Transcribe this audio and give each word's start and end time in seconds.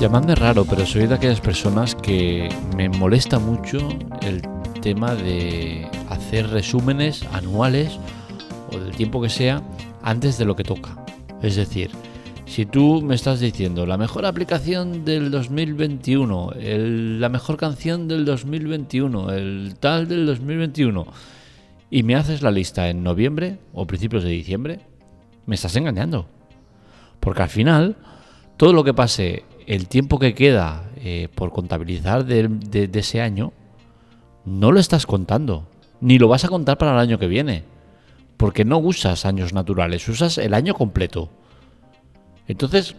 Llamadme 0.00 0.36
raro, 0.36 0.64
pero 0.64 0.86
soy 0.86 1.08
de 1.08 1.14
aquellas 1.16 1.40
personas 1.40 1.96
que 1.96 2.48
me 2.76 2.88
molesta 2.88 3.40
mucho 3.40 3.80
el 4.22 4.42
tema 4.80 5.16
de 5.16 5.88
hacer 6.08 6.48
resúmenes 6.50 7.24
anuales 7.32 7.98
o 8.72 8.78
del 8.78 8.94
tiempo 8.94 9.20
que 9.20 9.28
sea 9.28 9.60
antes 10.04 10.38
de 10.38 10.44
lo 10.44 10.54
que 10.54 10.62
toca. 10.62 11.04
Es 11.42 11.56
decir, 11.56 11.90
si 12.46 12.64
tú 12.64 13.02
me 13.02 13.16
estás 13.16 13.40
diciendo 13.40 13.86
la 13.86 13.98
mejor 13.98 14.24
aplicación 14.24 15.04
del 15.04 15.32
2021, 15.32 16.52
la 16.56 17.28
mejor 17.28 17.56
canción 17.56 18.06
del 18.06 18.24
2021, 18.24 19.32
el 19.32 19.74
tal 19.80 20.06
del 20.06 20.26
2021, 20.26 21.08
y 21.90 22.04
me 22.04 22.14
haces 22.14 22.42
la 22.42 22.52
lista 22.52 22.88
en 22.88 23.02
noviembre 23.02 23.58
o 23.72 23.84
principios 23.84 24.22
de 24.22 24.30
diciembre, 24.30 24.78
me 25.44 25.56
estás 25.56 25.74
engañando. 25.74 26.28
Porque 27.18 27.42
al 27.42 27.48
final, 27.48 27.96
todo 28.56 28.72
lo 28.72 28.84
que 28.84 28.94
pase 28.94 29.42
el 29.68 29.86
tiempo 29.86 30.18
que 30.18 30.34
queda 30.34 30.90
eh, 30.96 31.28
por 31.34 31.52
contabilizar 31.52 32.24
de, 32.24 32.90
ese 32.94 33.20
año, 33.20 33.52
no 34.46 34.72
lo 34.72 34.80
estás 34.80 35.04
contando. 35.04 35.68
Ni 36.00 36.18
lo 36.18 36.26
vas 36.26 36.44
a 36.44 36.48
contar 36.48 36.78
para 36.78 36.92
el 36.92 36.98
año 36.98 37.18
que 37.18 37.26
viene. 37.26 37.64
Porque 38.38 38.64
no 38.64 38.78
usas 38.78 39.26
años 39.26 39.52
naturales, 39.52 40.08
usas 40.08 40.38
el 40.38 40.54
año 40.54 40.72
completo. 40.72 41.28
Entonces, 42.46 42.96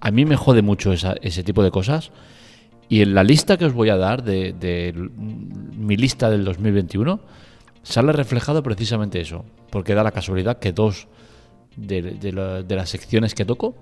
a 0.00 0.10
mí 0.10 0.24
me 0.24 0.34
jode 0.34 0.60
mucho 0.60 0.92
ese 0.92 1.44
tipo 1.44 1.62
de 1.62 1.70
cosas. 1.70 2.10
Y 2.88 3.02
en 3.02 3.14
la 3.14 3.22
lista 3.22 3.56
que 3.56 3.66
os 3.66 3.72
voy 3.72 3.90
a 3.90 3.96
dar 3.96 4.24
de, 4.24 4.92
mi 5.76 5.96
lista 5.96 6.30
del 6.30 6.44
2021, 6.44 7.20
sale 7.84 8.10
reflejado 8.10 8.64
precisamente 8.64 9.20
eso. 9.20 9.44
Porque 9.70 9.94
da 9.94 10.02
la 10.02 10.10
casualidad 10.10 10.58
que 10.58 10.72
dos 10.72 11.06
de 11.76 12.66
las 12.70 12.90
secciones 12.90 13.36
que 13.36 13.44
toco 13.44 13.76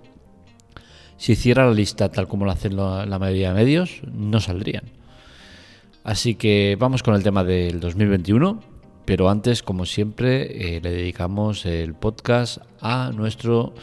si 1.17 1.33
hiciera 1.33 1.67
la 1.67 1.75
lista 1.75 2.11
tal 2.11 2.29
como 2.29 2.45
lo 2.45 2.51
hacen 2.51 2.77
la 2.77 3.19
mayoría 3.19 3.49
de 3.49 3.55
medios, 3.55 4.01
no 4.13 4.41
saldrían. 4.41 4.85
Así 6.05 6.37
que 6.37 6.77
vamos 6.79 7.03
con 7.03 7.17
el 7.17 7.25
tema 7.25 7.43
del 7.43 7.81
2021, 7.81 8.61
pero 9.05 9.29
antes, 9.29 9.63
como 9.63 9.87
siempre, 9.87 10.77
eh, 10.77 10.81
le 10.81 10.91
dedicamos 10.91 11.67
el 11.67 11.95
podcast 11.95 12.59
a 12.81 13.11
nuestro 13.13 13.75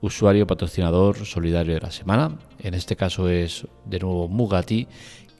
usuario 0.00 0.46
patrocinador 0.46 1.26
solidario 1.26 1.74
de 1.74 1.80
la 1.80 1.90
semana. 1.90 2.38
En 2.58 2.74
este 2.74 2.96
caso 2.96 3.28
es 3.28 3.68
de 3.84 4.00
nuevo 4.00 4.26
Mugati, 4.26 4.88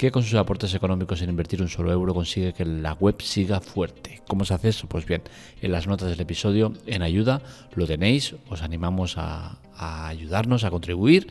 que 0.01 0.11
con 0.11 0.23
sus 0.23 0.33
aportes 0.37 0.73
económicos 0.73 1.19
sin 1.19 1.29
invertir 1.29 1.61
un 1.61 1.69
solo 1.69 1.93
euro 1.93 2.15
consigue 2.15 2.55
que 2.55 2.65
la 2.65 2.95
web 2.95 3.21
siga 3.21 3.61
fuerte. 3.61 4.23
¿Cómo 4.27 4.47
se 4.47 4.55
hace 4.55 4.71
eso? 4.71 4.87
Pues 4.89 5.05
bien, 5.05 5.21
en 5.61 5.73
las 5.73 5.87
notas 5.87 6.09
del 6.09 6.19
episodio, 6.23 6.73
en 6.87 7.03
ayuda, 7.03 7.43
lo 7.75 7.87
tenéis, 7.87 8.35
os 8.49 8.63
animamos 8.63 9.19
a, 9.19 9.59
ayudarnos, 9.77 10.65
a 10.65 10.71
contribuir 10.71 11.27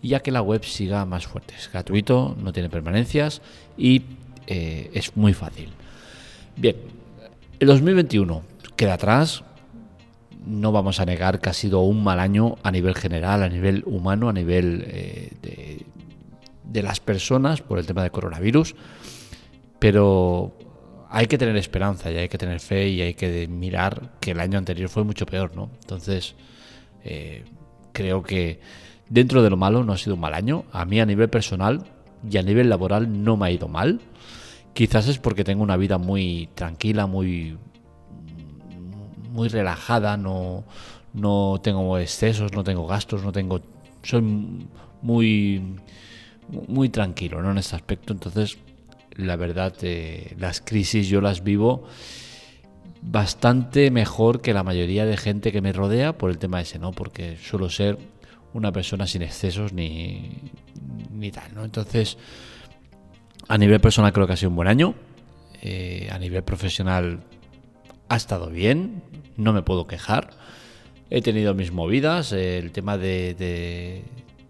y 0.00 0.14
a 0.14 0.20
que 0.20 0.30
la 0.30 0.42
web 0.42 0.62
siga 0.62 1.04
más 1.06 1.26
fuerte. 1.26 1.54
Es 1.58 1.68
gratuito, 1.72 2.36
no 2.40 2.52
tiene 2.52 2.70
permanencias 2.70 3.42
y 3.76 4.02
eh, 4.46 4.92
es 4.94 5.16
muy 5.16 5.34
fácil. 5.34 5.70
Bien, 6.56 6.76
el 7.58 7.66
2021 7.66 8.44
queda 8.76 8.94
atrás, 8.94 9.42
no 10.46 10.70
vamos 10.70 11.00
a 11.00 11.04
negar 11.04 11.40
que 11.40 11.50
ha 11.50 11.52
sido 11.52 11.80
un 11.80 12.04
mal 12.04 12.20
año 12.20 12.58
a 12.62 12.70
nivel 12.70 12.94
general, 12.94 13.42
a 13.42 13.48
nivel 13.48 13.82
humano, 13.86 14.28
a 14.28 14.32
nivel 14.32 14.84
eh, 14.86 15.32
de, 15.42 15.84
de 16.64 16.82
las 16.82 17.00
personas 17.00 17.60
por 17.62 17.78
el 17.78 17.86
tema 17.86 18.02
del 18.02 18.10
coronavirus, 18.10 18.74
pero 19.78 20.56
hay 21.10 21.26
que 21.26 21.38
tener 21.38 21.56
esperanza 21.56 22.10
y 22.10 22.16
hay 22.16 22.28
que 22.28 22.38
tener 22.38 22.58
fe 22.60 22.88
y 22.88 23.00
hay 23.00 23.14
que 23.14 23.46
mirar 23.46 24.14
que 24.20 24.32
el 24.32 24.40
año 24.40 24.58
anterior 24.58 24.88
fue 24.88 25.04
mucho 25.04 25.26
peor, 25.26 25.54
¿no? 25.54 25.70
Entonces, 25.80 26.34
eh, 27.04 27.44
creo 27.92 28.22
que 28.22 28.60
dentro 29.08 29.42
de 29.42 29.50
lo 29.50 29.56
malo 29.56 29.84
no 29.84 29.92
ha 29.92 29.98
sido 29.98 30.14
un 30.14 30.20
mal 30.20 30.34
año. 30.34 30.64
A 30.72 30.84
mí 30.84 31.00
a 31.00 31.06
nivel 31.06 31.28
personal 31.28 31.84
y 32.28 32.36
a 32.38 32.42
nivel 32.42 32.68
laboral 32.68 33.22
no 33.22 33.36
me 33.36 33.46
ha 33.46 33.50
ido 33.50 33.68
mal. 33.68 34.00
Quizás 34.72 35.06
es 35.06 35.18
porque 35.18 35.44
tengo 35.44 35.62
una 35.62 35.76
vida 35.76 35.98
muy 35.98 36.48
tranquila, 36.54 37.06
muy, 37.06 37.56
muy 39.30 39.48
relajada, 39.48 40.16
no, 40.16 40.64
no 41.12 41.60
tengo 41.62 41.96
excesos, 41.98 42.52
no 42.52 42.64
tengo 42.64 42.86
gastos, 42.86 43.22
no 43.22 43.30
tengo... 43.30 43.60
Soy 44.02 44.20
muy 45.00 45.76
muy 46.48 46.88
tranquilo 46.88 47.42
¿no? 47.42 47.50
en 47.50 47.58
este 47.58 47.76
aspecto. 47.76 48.12
Entonces, 48.12 48.58
la 49.16 49.36
verdad, 49.36 49.74
eh, 49.82 50.34
las 50.38 50.60
crisis 50.60 51.08
yo 51.08 51.20
las 51.20 51.42
vivo 51.42 51.84
bastante 53.02 53.90
mejor 53.90 54.40
que 54.40 54.54
la 54.54 54.62
mayoría 54.62 55.04
de 55.04 55.16
gente 55.16 55.52
que 55.52 55.60
me 55.60 55.72
rodea 55.72 56.16
por 56.16 56.30
el 56.30 56.38
tema 56.38 56.60
ese, 56.60 56.78
¿no? 56.78 56.92
Porque 56.92 57.36
suelo 57.36 57.68
ser 57.68 57.98
una 58.54 58.72
persona 58.72 59.06
sin 59.06 59.22
excesos 59.22 59.72
ni, 59.72 60.38
ni 61.10 61.30
tal, 61.30 61.54
¿no? 61.54 61.64
Entonces, 61.64 62.16
a 63.48 63.58
nivel 63.58 63.80
personal 63.80 64.12
creo 64.12 64.26
que 64.26 64.32
ha 64.32 64.36
sido 64.36 64.50
un 64.50 64.56
buen 64.56 64.68
año. 64.68 64.94
Eh, 65.62 66.08
a 66.10 66.18
nivel 66.18 66.42
profesional 66.44 67.20
ha 68.08 68.16
estado 68.16 68.48
bien, 68.50 69.02
no 69.36 69.52
me 69.52 69.62
puedo 69.62 69.86
quejar. 69.86 70.30
He 71.10 71.20
tenido 71.22 71.54
mis 71.54 71.72
movidas, 71.72 72.32
el 72.32 72.72
tema 72.72 72.96
de, 72.96 74.04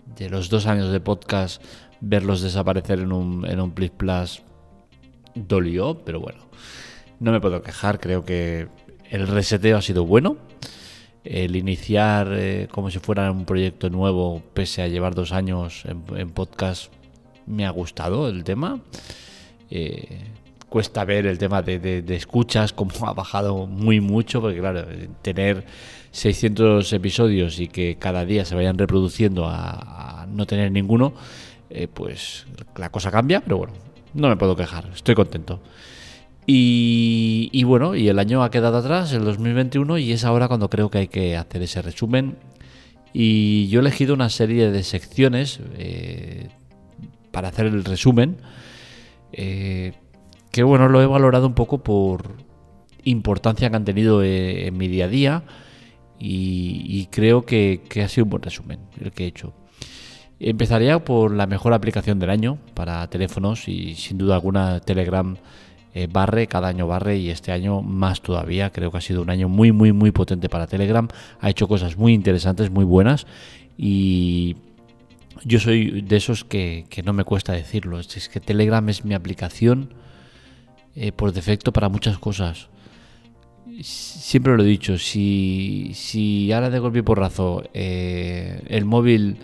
de 0.07 0.31
los 0.31 0.49
dos 0.49 0.67
años 0.67 0.91
de 0.93 1.01
podcast 1.01 1.63
verlos 2.01 2.43
desaparecer 2.43 3.01
en 3.01 3.13
un, 3.13 3.47
en 3.47 3.61
un 3.61 3.73
Plus 3.73 3.91
Plus 3.91 4.43
dolió, 5.35 5.99
pero 6.05 6.21
bueno, 6.21 6.47
no 7.21 7.33
me 7.33 7.41
puedo 7.41 7.63
quejar, 7.63 7.99
creo 7.99 8.25
que 8.25 8.69
el 9.11 9.27
reseteo 9.27 9.79
ha 9.79 9.83
sido 9.83 10.05
bueno. 10.05 10.37
El 11.25 11.57
iniciar 11.57 12.29
eh, 12.33 12.69
como 12.71 12.91
si 12.91 12.99
fuera 12.99 13.31
un 13.31 13.47
proyecto 13.47 13.89
nuevo, 13.89 14.43
pese 14.53 14.83
a 14.83 14.89
llevar 14.89 15.15
dos 15.15 15.33
años 15.33 15.85
en, 15.87 16.31
podcast, 16.31 16.93
me 17.47 17.65
ha 17.65 17.71
gustado 17.71 18.29
el 18.29 18.45
tema. 18.45 18.81
Eh, 19.71 20.21
cuesta 20.75 21.05
ver 21.05 21.25
el 21.27 21.39
tema 21.39 21.63
de, 21.63 22.03
escuchas, 22.09 22.73
como 22.73 22.91
ha 23.07 23.13
bajado 23.13 23.69
muy 23.69 24.01
mucho, 24.01 24.41
porque 24.41 24.59
claro, 24.59 24.85
tener 25.23 25.65
600 26.11 26.93
episodios 26.93 27.61
y 27.61 27.69
que 27.69 27.97
cada 27.97 28.25
día 28.25 28.45
se 28.45 28.57
vayan 28.57 28.77
reproduciendo 28.77 29.47
a 29.47 30.27
no 30.29 30.47
tener 30.47 30.73
ninguno, 30.73 31.15
eh, 31.71 31.87
pues 31.87 32.49
la 32.75 32.91
cosa 32.91 33.13
cambia, 33.13 33.41
pero 33.41 33.59
bueno, 33.59 33.73
no 34.15 34.29
me 34.29 34.37
puedo 34.37 34.57
quejar, 34.57 34.91
estoy 34.93 35.15
contento. 35.15 35.61
Y, 36.45 37.63
bueno, 37.63 37.95
y 37.95 38.09
el 38.09 38.19
año 38.19 38.43
ha 38.43 38.51
quedado 38.51 38.79
atrás, 38.79 39.13
el 39.13 39.25
2021, 39.25 39.99
y 39.99 40.11
es 40.11 40.25
ahora 40.25 40.49
cuando 40.49 40.69
creo 40.69 40.91
que 40.91 40.99
hay 40.99 41.07
que 41.07 41.37
hacer 41.37 41.63
ese 41.63 41.83
resumen. 41.83 42.37
Y 43.13 43.69
yo 43.69 43.79
he 43.79 43.83
elegido 43.83 44.13
una 44.13 44.29
serie 44.29 44.73
de 44.73 44.83
secciones 44.83 45.61
eh, 45.79 46.49
para 47.31 47.47
hacer 47.47 47.67
el 47.67 47.85
resumen, 47.85 48.39
eh, 49.33 49.93
que 50.55 50.63
bueno, 50.63 50.89
lo 50.89 51.03
he 51.03 51.07
valorado 51.07 51.49
un 51.49 51.55
poco 51.55 51.83
por 51.83 52.37
importancia 53.03 53.69
que 53.71 53.75
han 53.75 53.85
tenido 53.85 54.23
en 54.23 54.77
mi 54.77 54.87
día 54.87 55.07
a 55.07 55.09
día 55.09 55.43
y, 56.21 57.09
creo 57.11 57.45
que, 57.45 57.83
que 57.89 58.03
ha 58.03 58.09
sido 58.09 58.23
un 58.27 58.31
buen 58.31 58.43
resumen 58.45 58.79
el 59.01 59.11
que 59.11 59.25
he 59.25 59.27
hecho. 59.27 59.53
Empezaría 60.39 61.05
por 61.05 61.33
la 61.33 61.49
mejor 61.49 61.73
aplicación 61.73 62.21
del 62.21 62.31
año 62.31 62.59
para 62.75 63.05
teléfonos 63.11 63.67
y 63.67 63.97
sin 63.97 64.17
duda 64.17 64.37
alguna 64.37 64.79
Telegram 64.79 65.37
eh, 65.93 66.07
barre, 66.09 66.47
cada 66.47 66.69
año 66.69 66.87
barre 66.87 67.17
y 67.17 67.31
este 67.31 67.51
año 67.51 67.83
más 67.83 68.21
todavía. 68.21 68.71
Creo 68.71 68.93
que 68.93 68.99
ha 68.99 69.01
sido 69.01 69.23
un 69.23 69.31
año 69.31 69.49
muy, 69.49 69.73
muy, 69.73 69.93
muy 69.93 70.13
potente 70.13 70.49
para 70.49 70.69
Telegram. 70.69 71.09
Ha 71.41 71.51
hecho 71.51 71.67
cosas 71.67 71.97
muy 71.97 72.15
interesantes, 72.15 72.71
muy 72.71 72.85
buenas 72.85 73.27
y 73.77 74.55
yo 75.43 75.59
soy 75.59 76.03
de 76.03 76.17
esos 76.17 76.45
que, 76.45 76.87
no 77.05 77.13
me 77.13 77.25
cuesta 77.25 77.53
decirlo. 77.53 77.99
Es 77.99 78.29
que 78.29 78.39
Telegram 78.39 78.89
es 78.89 79.05
mi 79.05 79.15
aplicación 79.15 79.95
eh, 80.97 81.13
por 81.13 81.33
defecto 81.33 81.73
para 81.73 81.89
muchas 81.89 82.19
cosas. 82.19 82.69
Siempre 83.83 84.57
lo 84.57 84.63
he 84.63 84.67
dicho, 84.67 84.99
si, 84.99 85.91
si 85.95 86.53
ahora 86.53 86.71
de 86.71 86.79
golpe 86.79 87.01
y 87.01 87.03
porrazo 87.03 87.65
eh, 87.75 88.63
el 88.69 88.85
móvil 88.85 89.39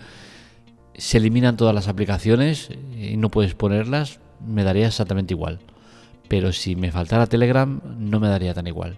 se 0.95 1.17
eliminan 1.17 1.57
todas 1.57 1.75
las 1.75 1.87
aplicaciones 1.87 2.69
y 2.97 3.17
no 3.17 3.29
puedes 3.29 3.55
ponerlas, 3.55 4.19
me 4.45 4.63
daría 4.63 4.87
exactamente 4.87 5.33
igual. 5.33 5.59
Pero 6.27 6.53
si 6.53 6.75
me 6.75 6.91
faltara 6.91 7.27
Telegram, 7.27 7.81
no 7.97 8.19
me 8.19 8.29
daría 8.29 8.53
tan 8.53 8.67
igual. 8.67 8.97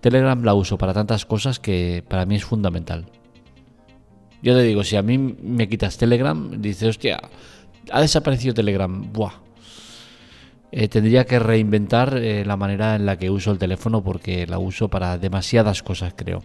Telegram 0.00 0.42
la 0.42 0.54
uso 0.54 0.78
para 0.78 0.94
tantas 0.94 1.26
cosas 1.26 1.58
que 1.58 2.04
para 2.08 2.24
mí 2.24 2.36
es 2.36 2.44
fundamental. 2.44 3.06
Yo 4.42 4.54
te 4.54 4.62
digo, 4.62 4.84
si 4.84 4.96
a 4.96 5.02
mí 5.02 5.18
me 5.18 5.68
quitas 5.68 5.98
Telegram, 5.98 6.62
dices, 6.62 6.88
hostia, 6.90 7.20
ha 7.90 8.00
desaparecido 8.00 8.54
Telegram, 8.54 9.12
buah. 9.12 9.45
Eh, 10.78 10.88
tendría 10.88 11.24
que 11.24 11.38
reinventar 11.38 12.18
eh, 12.18 12.44
la 12.44 12.58
manera 12.58 12.96
en 12.96 13.06
la 13.06 13.16
que 13.16 13.30
uso 13.30 13.50
el 13.50 13.56
teléfono 13.56 14.04
porque 14.04 14.46
la 14.46 14.58
uso 14.58 14.88
para 14.88 15.16
demasiadas 15.16 15.82
cosas, 15.82 16.12
creo. 16.14 16.42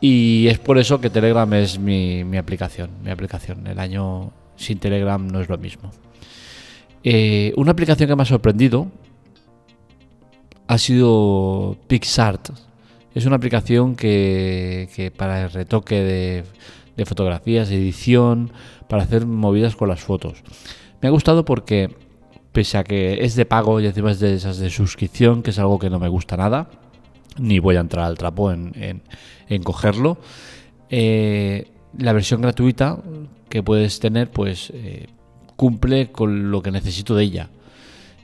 Y 0.00 0.46
es 0.48 0.58
por 0.58 0.78
eso 0.78 1.02
que 1.02 1.10
Telegram 1.10 1.52
es 1.52 1.78
mi, 1.78 2.22
aplicación. 2.38 2.88
Mi 3.04 3.10
aplicación. 3.10 3.66
El 3.66 3.78
año 3.78 4.32
sin 4.56 4.78
Telegram 4.78 5.26
no 5.26 5.42
es 5.42 5.50
lo 5.50 5.58
mismo. 5.58 5.90
Eh, 7.04 7.52
una 7.58 7.72
aplicación 7.72 8.08
que 8.08 8.16
me 8.16 8.22
ha 8.22 8.24
sorprendido 8.24 8.90
ha 10.66 10.78
sido 10.78 11.76
PixArt. 11.88 12.52
Es 13.14 13.26
una 13.26 13.36
aplicación 13.36 13.96
que, 13.96 15.12
para 15.14 15.42
el 15.42 15.50
retoque 15.50 16.42
de 16.96 17.04
fotografías, 17.04 17.70
edición, 17.70 18.50
para 18.88 19.02
hacer 19.02 19.26
movidas 19.26 19.76
con 19.76 19.90
las 19.90 20.00
fotos. 20.00 20.42
Me 21.02 21.08
ha 21.08 21.10
gustado 21.10 21.44
porque, 21.44 21.94
pese 22.52 22.78
a 22.78 22.84
que 22.84 23.24
es 23.24 23.36
de 23.36 23.46
pago 23.46 23.80
y 23.80 23.86
encima 23.86 24.10
es 24.10 24.20
de 24.20 24.34
esas 24.34 24.58
de 24.58 24.70
suscripción, 24.70 25.42
que 25.42 25.50
es 25.50 25.58
algo 25.58 25.78
que 25.78 25.90
no 25.90 25.98
me 25.98 26.08
gusta 26.08 26.36
nada, 26.36 26.68
ni 27.38 27.58
voy 27.58 27.76
a 27.76 27.80
entrar 27.80 28.04
al 28.06 28.18
trapo 28.18 28.50
en, 28.52 29.02
cogerlo, 29.62 30.18
eh, 30.90 31.68
la 31.98 32.12
versión 32.12 32.40
gratuita 32.40 32.98
que 33.48 33.62
puedes 33.62 34.00
tener, 34.00 34.30
pues 34.30 34.70
eh, 34.74 35.08
cumple 35.56 36.10
con 36.10 36.50
lo 36.50 36.62
que 36.62 36.70
necesito 36.70 37.14
de 37.14 37.24
ella. 37.24 37.50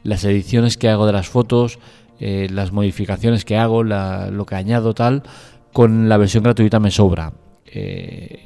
Las 0.05 0.25
ediciones 0.25 0.77
que 0.77 0.89
hago 0.89 1.07
de 1.07 1.13
las 1.13 1.29
fotos, 1.29 1.79
eh, 2.21 2.49
las 2.51 2.73
modificaciones 2.73 3.45
que 3.45 3.57
hago, 3.57 3.83
lo 3.83 4.47
que 4.47 4.55
añado 4.55 4.95
tal, 4.95 5.23
con 5.73 6.09
la 6.09 6.17
versión 6.17 6.45
gratuita 6.45 6.81
me 6.81 6.91
sobra. 6.91 7.33
Eh, 7.67 8.46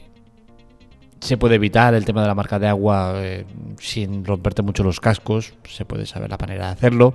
se 1.21 1.37
puede 1.37 1.57
evitar 1.57 1.95
el 1.95 2.05
tema 2.05 2.23
de 2.23 2.29
la 2.29 2.35
marca 2.35 2.59
de 2.59 2.69
agua 2.69 3.13
eh, 3.17 3.45
sin 3.79 4.25
romperte 4.25 4.63
mucho 4.63 4.83
los 4.83 5.01
cascos, 5.01 5.55
se 5.69 5.85
puede 5.85 6.07
saber 6.07 6.31
la 6.31 6.39
manera 6.39 6.67
de 6.67 6.73
hacerlo. 6.73 7.15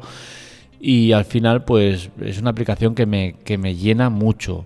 Y 0.79 1.13
al 1.13 1.25
final, 1.25 1.63
pues 1.65 2.09
es 2.21 2.39
una 2.39 2.51
aplicación 2.51 2.95
que 2.95 3.05
me, 3.05 3.35
que 3.43 3.57
me 3.57 3.75
llena 3.75 4.09
mucho. 4.09 4.65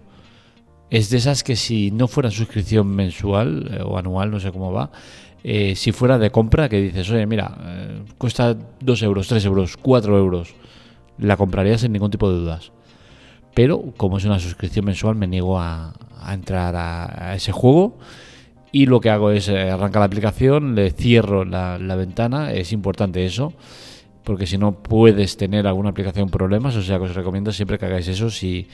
Es 0.89 1.09
de 1.09 1.17
esas 1.17 1.43
que 1.43 1.55
si 1.55 1.91
no 1.91 2.07
fuera 2.07 2.31
suscripción 2.31 2.87
mensual 2.87 3.83
o 3.85 3.97
anual, 3.97 4.31
no 4.31 4.39
sé 4.39 4.51
cómo 4.51 4.71
va, 4.73 4.89
si 5.43 5.91
fuera 5.91 6.17
de 6.17 6.31
compra, 6.31 6.67
que 6.67 6.81
dices, 6.81 7.09
oye, 7.11 7.25
mira, 7.27 7.55
cuesta 8.17 8.57
2 8.81 9.03
euros, 9.03 9.27
3 9.27 9.45
euros, 9.45 9.77
4 9.77 10.17
euros 10.17 10.55
la 11.19 11.37
compraría 11.37 11.77
sin 11.77 11.91
ningún 11.91 12.11
tipo 12.11 12.29
de 12.31 12.37
dudas. 12.37 12.71
Pero 13.53 13.93
como 13.97 14.17
es 14.17 14.25
una 14.25 14.39
suscripción 14.39 14.85
mensual, 14.85 15.15
me 15.15 15.27
niego 15.27 15.59
a, 15.59 15.93
entrar 16.31 16.75
a, 16.75 17.35
ese 17.35 17.51
juego. 17.51 17.97
Y 18.71 18.85
lo 18.85 18.99
que 18.99 19.09
hago 19.09 19.31
es 19.31 19.49
eh, 19.49 19.69
arrancar 19.69 20.01
la 20.01 20.05
aplicación, 20.05 20.75
le 20.75 20.91
cierro 20.91 21.45
la, 21.45 21.77
ventana. 21.95 22.51
Es 22.53 22.71
importante 22.71 23.25
eso, 23.25 23.53
porque 24.23 24.45
si 24.45 24.57
no 24.57 24.83
puedes 24.83 25.37
tener 25.37 25.67
alguna 25.67 25.89
aplicación 25.89 26.29
problemas. 26.29 26.75
O 26.75 26.81
sea 26.81 26.97
que 26.97 27.05
os 27.05 27.15
recomiendo 27.15 27.51
siempre 27.51 27.77
que 27.77 27.85
hagáis 27.85 28.07
eso. 28.07 28.29
Si 28.29 28.67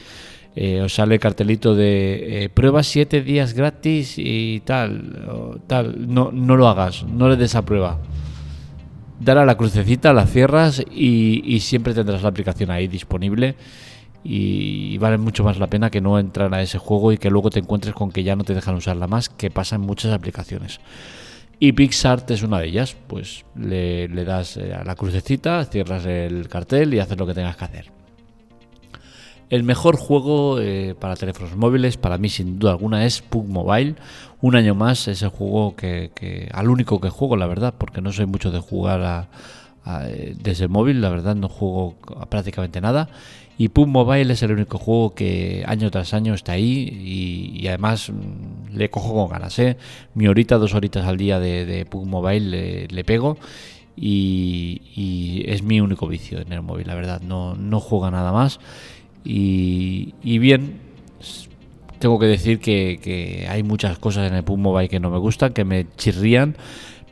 eh, 0.55 0.81
os 0.81 0.93
sale 0.93 1.15
el 1.15 1.21
cartelito 1.21 1.75
de 1.75 2.43
eh, 2.43 2.49
prueba 2.49 2.83
7 2.83 3.21
días 3.21 3.53
gratis 3.53 4.15
y 4.17 4.61
tal, 4.65 5.61
tal, 5.67 6.13
no, 6.13 6.31
no 6.31 6.55
lo 6.55 6.67
hagas, 6.67 7.03
no 7.03 7.29
le 7.29 7.37
des 7.37 7.55
a 7.55 7.63
prueba 7.63 7.99
dar 9.19 9.37
a 9.37 9.45
la 9.45 9.55
crucecita, 9.55 10.13
la 10.13 10.25
cierras 10.25 10.83
y, 10.91 11.59
siempre 11.59 11.93
tendrás 11.93 12.21
la 12.23 12.29
aplicación 12.29 12.71
ahí 12.71 12.87
disponible. 12.87 13.55
Y 14.27 14.97
vale 14.97 15.19
mucho 15.19 15.43
más 15.43 15.59
la 15.59 15.67
pena 15.67 15.91
que 15.91 16.01
no 16.01 16.17
entrar 16.17 16.51
a 16.55 16.61
ese 16.63 16.79
juego 16.79 17.11
y 17.11 17.19
que 17.19 17.29
luego 17.29 17.51
te 17.51 17.59
encuentres 17.59 17.93
con 17.93 18.11
que 18.11 18.23
ya 18.23 18.35
no 18.35 18.43
te 18.43 18.55
dejan 18.55 18.73
usarla 18.73 19.05
más, 19.05 19.29
que 19.29 19.51
pasa 19.51 19.75
en 19.75 19.81
muchas 19.81 20.11
aplicaciones. 20.11 20.79
Y 21.59 21.73
Pixart 21.73 22.29
es 22.31 22.41
una 22.41 22.59
de 22.59 22.67
ellas, 22.67 22.95
pues 23.07 23.45
le, 23.55 24.07
das 24.07 24.57
eh, 24.57 24.73
a 24.73 24.83
la 24.83 24.95
crucecita, 24.95 25.63
cierras 25.65 26.05
el 26.05 26.49
cartel 26.49 26.93
y 26.93 26.99
haces 26.99 27.17
lo 27.17 27.27
que 27.27 27.35
tengas 27.35 27.55
que 27.55 27.65
hacer. 27.65 27.91
El 29.51 29.63
mejor 29.63 29.95
juego 29.95 30.59
eh, 30.59 30.95
para 30.99 31.15
teléfonos 31.15 31.55
móviles, 31.55 31.97
para 31.97 32.17
mí 32.17 32.29
sin 32.29 32.57
duda 32.57 32.71
alguna, 32.71 33.05
es 33.05 33.21
Pug 33.21 33.47
Mobile. 33.47 33.95
Un 34.41 34.55
año 34.55 34.73
más 34.73 35.07
es 35.07 35.21
el 35.21 35.29
juego 35.29 35.75
que, 35.75 36.49
al 36.51 36.69
único 36.69 36.99
que 36.99 37.09
juego, 37.09 37.37
la 37.37 37.45
verdad, 37.45 37.75
porque 37.77 38.01
no 38.01 38.11
soy 38.11 38.25
mucho 38.25 38.51
de 38.51 38.59
jugar 38.59 39.29
desde 40.41 40.63
el 40.63 40.69
móvil, 40.69 40.99
la 40.99 41.09
verdad 41.09 41.35
no 41.35 41.47
juego 41.47 41.95
prácticamente 42.27 42.81
nada. 42.81 43.07
Y 43.57 43.69
Pug 43.69 43.87
Mobile 43.87 44.33
es 44.33 44.43
el 44.43 44.51
único 44.51 44.77
juego 44.77 45.15
que 45.15 45.63
año 45.65 45.89
tras 45.89 46.13
año 46.13 46.33
está 46.33 46.53
ahí 46.53 47.53
y, 47.61 47.67
además 47.67 48.09
mm, 48.09 48.75
le 48.75 48.89
cojo 48.89 49.13
con 49.13 49.29
ganas. 49.29 49.57
¿eh? 49.59 49.77
Mi 50.13 50.27
horita, 50.27 50.57
dos 50.57 50.73
horitas 50.73 51.05
al 51.05 51.17
día 51.17 51.39
de, 51.39 51.65
de 51.65 51.87
Mobile 51.91 52.87
le, 52.87 53.03
pego 53.05 53.37
y, 53.95 55.43
es 55.47 55.63
mi 55.63 55.79
único 55.79 56.07
vicio 56.07 56.41
en 56.41 56.51
el 56.51 56.61
móvil, 56.61 56.87
la 56.87 56.95
verdad. 56.95 57.21
No, 57.21 57.55
no 57.55 57.79
juega 57.79 58.11
nada 58.11 58.33
más. 58.33 58.59
Y, 59.23 60.37
bien, 60.37 60.79
tengo 61.99 62.19
que 62.19 62.25
decir 62.25 62.59
que, 62.59 63.47
hay 63.49 63.63
muchas 63.63 63.97
cosas 63.99 64.29
en 64.29 64.35
el 64.35 64.43
Pum 64.43 64.61
Mobile 64.61 64.89
que 64.89 64.99
no 64.99 65.09
me 65.09 65.17
gustan, 65.17 65.53
que 65.53 65.63
me 65.63 65.87
chirrían, 65.95 66.57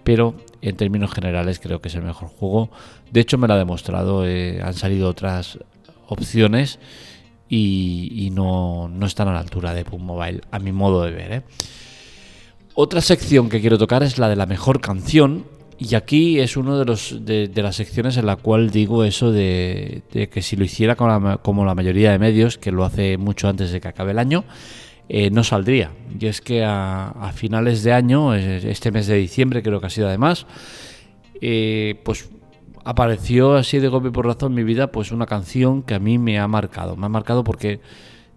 pero 0.03 0.35
en 0.61 0.75
términos 0.75 1.13
generales 1.13 1.59
creo 1.59 1.79
que 1.79 1.87
es 1.87 1.95
el 1.95 2.03
mejor 2.03 2.27
juego. 2.27 2.69
De 3.11 3.21
hecho, 3.21 3.37
me 3.37 3.47
lo 3.47 3.53
ha 3.53 3.57
demostrado, 3.57 4.27
eh, 4.27 4.61
han 4.61 4.73
salido 4.73 5.07
otras 5.07 5.57
opciones 6.13 6.79
y, 7.49 8.29
no, 8.31 8.89
están 9.05 9.27
a 9.27 9.33
la 9.33 9.39
altura 9.39 9.73
de 9.73 9.85
Pum 9.85 10.01
Mobile, 10.01 10.41
a 10.51 10.59
mi 10.59 10.71
modo 10.71 11.03
de 11.03 11.11
ver. 11.11 11.31
¿eh? 11.31 11.41
Otra 12.73 13.01
sección 13.01 13.49
que 13.49 13.61
quiero 13.61 13.77
tocar 13.77 14.01
es 14.01 14.17
la 14.17 14.29
de 14.29 14.35
la 14.35 14.45
mejor 14.45 14.81
canción 14.81 15.45
y 15.77 15.95
aquí 15.95 16.39
es 16.39 16.57
uno 16.57 16.83
de 16.83 17.49
de, 17.49 17.61
las 17.61 17.75
secciones 17.75 18.17
en 18.17 18.25
la 18.25 18.37
cual 18.37 18.69
digo 18.71 19.03
eso 19.03 19.31
de, 19.31 20.01
que 20.31 20.41
si 20.41 20.55
lo 20.55 20.63
hiciera 20.63 20.95
como 20.95 21.19
la, 21.19 21.37
como 21.37 21.65
la, 21.65 21.75
mayoría 21.75 22.11
de 22.11 22.19
medios, 22.19 22.57
que 22.57 22.71
lo 22.71 22.85
hace 22.85 23.17
mucho 23.17 23.47
antes 23.49 23.71
de 23.71 23.81
que 23.81 23.87
acabe 23.87 24.11
el 24.11 24.19
año, 24.19 24.45
eh, 25.09 25.29
no 25.29 25.43
saldría. 25.43 25.91
Y 26.19 26.27
es 26.27 26.41
que 26.41 26.63
a, 26.63 27.31
finales 27.35 27.83
de 27.83 27.93
año, 27.93 28.33
este 28.33 28.91
mes 28.91 29.07
de 29.07 29.15
diciembre 29.15 29.61
creo 29.61 29.79
que 29.79 29.87
ha 29.87 29.89
sido 29.89 30.07
además, 30.07 30.45
eh, 31.41 31.99
pues 32.03 32.29
apareció 32.83 33.55
así 33.55 33.79
de 33.79 33.87
golpe 33.87 34.11
por 34.11 34.25
razón 34.25 34.51
en 34.51 34.55
mi 34.55 34.63
vida 34.63 34.87
pues 34.87 35.11
una 35.11 35.25
canción 35.25 35.83
que 35.83 35.95
a 35.95 35.99
mí 35.99 36.17
me 36.17 36.39
ha 36.39 36.47
marcado. 36.47 36.95
Me 36.95 37.05
ha 37.05 37.09
marcado 37.09 37.43
porque 37.43 37.79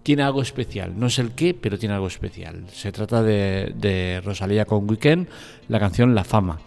tiene 0.02 0.22
algo 0.22 0.40
especial. 0.40 0.94
No 0.96 1.06
es 1.06 1.18
el 1.18 1.32
qué, 1.32 1.52
pero 1.52 1.78
tiene 1.78 1.94
algo 1.94 2.06
especial. 2.06 2.64
Se 2.72 2.92
trata 2.92 3.22
de, 3.22 4.22
Rosalía 4.24 4.64
con 4.64 4.88
Weekend, 4.88 5.28
la 5.68 5.80
canción 5.80 6.14
La 6.14 6.24
Fama. 6.24 6.60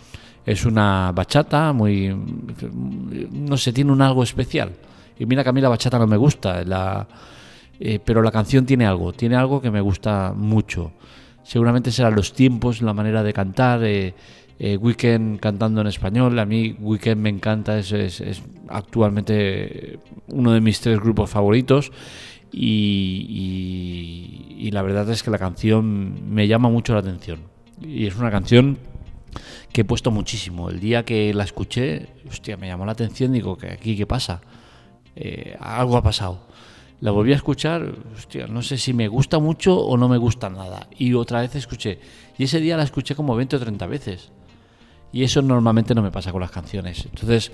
Es 0.45 0.65
una 0.65 1.11
bachata 1.13 1.71
muy... 1.73 2.13
no 3.31 3.55
sé, 3.57 3.71
tiene 3.71 3.91
un 3.91 4.01
algo 4.01 4.23
especial. 4.23 4.71
Y 5.17 5.25
mira 5.25 5.43
que 5.43 5.49
a 5.49 5.53
mí 5.53 5.61
la 5.61 5.69
bachata 5.69 5.99
no 5.99 6.07
me 6.07 6.17
gusta, 6.17 6.63
eh, 7.79 7.99
pero 8.03 8.21
la 8.21 8.31
canción 8.31 8.65
tiene 8.65 8.85
algo, 8.85 9.13
tiene 9.13 9.35
algo 9.35 9.61
que 9.61 9.71
me 9.71 9.81
gusta 9.81 10.33
mucho. 10.35 10.91
Seguramente 11.43 11.91
serán 11.91 12.15
los 12.15 12.33
tiempos, 12.33 12.81
la 12.81 12.93
manera 12.93 13.23
de 13.23 13.33
cantar, 13.33 13.83
eh, 13.83 14.13
eh, 14.59 14.75
Weekend 14.75 15.39
cantando 15.39 15.81
en 15.81 15.87
español. 15.87 16.37
A 16.37 16.45
mí 16.45 16.75
Weekend 16.79 17.21
me 17.21 17.29
encanta, 17.29 17.79
es, 17.79 17.91
es, 17.93 18.43
actualmente 18.67 19.99
uno 20.27 20.51
de 20.51 20.61
mis 20.61 20.81
tres 20.81 20.99
grupos 20.99 21.29
favoritos. 21.29 21.91
Y, 22.51 23.25
y, 24.59 24.71
la 24.71 24.81
verdad 24.81 25.09
es 25.11 25.21
que 25.23 25.29
la 25.29 25.37
canción 25.37 26.33
me 26.33 26.47
llama 26.47 26.69
mucho 26.69 26.93
la 26.93 26.99
atención. 26.99 27.39
Y 27.81 28.07
es 28.07 28.15
una 28.15 28.31
canción 28.31 28.79
que 29.71 29.81
he 29.81 29.85
puesto 29.85 30.11
muchísimo. 30.11 30.69
El 30.69 30.79
día 30.79 31.05
que 31.05 31.33
la 31.33 31.43
escuché, 31.43 32.07
hostia, 32.27 32.57
me 32.57 32.67
llamó 32.67 32.85
la 32.85 32.93
atención, 32.93 33.31
digo, 33.31 33.55
que 33.57 33.67
aquí 33.67 33.95
qué 33.95 34.07
pasa? 34.07 34.41
Eh, 35.15 35.55
algo 35.59 35.95
ha 35.95 36.03
pasado. 36.03 36.47
La 37.01 37.11
volví 37.11 37.31
a 37.31 37.35
escuchar, 37.35 37.93
hostia, 38.15 38.47
no 38.47 38.61
sé 38.61 38.77
si 38.77 38.93
me 38.93 39.07
gusta 39.07 39.39
mucho 39.39 39.77
o 39.77 39.95
no 39.95 40.09
me 40.09 40.17
gusta 40.17 40.49
nada. 40.49 40.87
Y 40.97 41.13
otra 41.13 41.41
vez 41.41 41.55
escuché. 41.55 41.99
Y 42.37 42.43
ese 42.43 42.59
día 42.59 42.75
la 42.75 42.83
escuché 42.83 43.15
como 43.15 43.35
20 43.35 43.55
o 43.55 43.59
30 43.59 43.87
veces. 43.87 44.31
Y 45.11 45.23
eso 45.23 45.41
normalmente 45.41 45.95
no 45.95 46.01
me 46.01 46.11
pasa 46.11 46.31
con 46.31 46.41
las 46.41 46.51
canciones. 46.51 47.05
Entonces, 47.05 47.51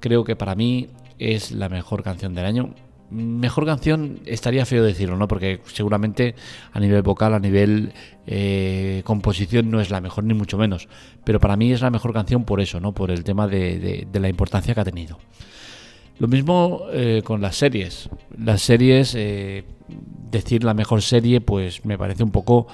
creo 0.00 0.24
que 0.24 0.36
para 0.36 0.54
mí 0.54 0.88
es 1.18 1.52
la 1.52 1.68
mejor 1.68 2.02
canción 2.02 2.34
del 2.34 2.46
año. 2.46 2.74
Mejor 3.10 3.66
canción 3.66 4.20
estaría 4.24 4.64
feo 4.64 4.82
decirlo, 4.82 5.16
¿no? 5.16 5.28
Porque 5.28 5.60
seguramente 5.72 6.34
a 6.72 6.80
nivel 6.80 7.02
vocal, 7.02 7.34
a 7.34 7.38
nivel 7.38 7.92
eh, 8.26 9.02
composición 9.04 9.70
no 9.70 9.80
es 9.80 9.90
la 9.90 10.00
mejor, 10.00 10.24
ni 10.24 10.34
mucho 10.34 10.56
menos. 10.56 10.88
Pero 11.24 11.38
para 11.38 11.56
mí 11.56 11.72
es 11.72 11.82
la 11.82 11.90
mejor 11.90 12.12
canción 12.12 12.44
por 12.44 12.60
eso, 12.60 12.80
¿no? 12.80 12.92
Por 12.92 13.10
el 13.10 13.22
tema 13.22 13.46
de, 13.46 14.06
la 14.12 14.28
importancia 14.28 14.74
que 14.74 14.80
ha 14.80 14.84
tenido. 14.84 15.18
Lo 16.18 16.28
mismo 16.28 16.86
eh, 16.92 17.22
con 17.24 17.40
las 17.40 17.56
series. 17.56 18.08
Las 18.38 18.62
series, 18.62 19.14
eh, 19.16 19.64
decir 20.30 20.64
la 20.64 20.74
mejor 20.74 21.02
serie, 21.02 21.40
pues 21.40 21.84
me 21.84 21.98
parece 21.98 22.22
un 22.22 22.30
poco 22.30 22.68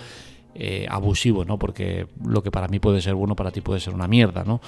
eh, 0.54 0.86
abusivo, 0.88 1.44
¿no? 1.44 1.58
Porque 1.58 2.06
lo 2.24 2.42
que 2.42 2.50
para 2.50 2.68
mí 2.68 2.80
puede 2.80 3.00
ser 3.00 3.14
bueno, 3.14 3.36
para 3.36 3.50
ti 3.50 3.60
puede 3.60 3.80
ser 3.80 3.94
una 3.94 4.08
mierda, 4.08 4.44
¿no? 4.44 4.60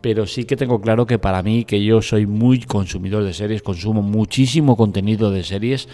Pero 0.00 0.26
sí 0.26 0.44
que 0.44 0.56
tengo 0.56 0.80
claro 0.80 1.06
que 1.06 1.18
para 1.18 1.42
mí, 1.42 1.64
que 1.64 1.82
yo 1.82 2.02
soy 2.02 2.26
muy 2.26 2.60
consumidor 2.60 3.24
de 3.24 3.32
series, 3.32 3.62
consumo 3.62 4.02
muchísimo 4.02 4.76
contenido 4.76 5.30
de 5.30 5.42
series, 5.42 5.88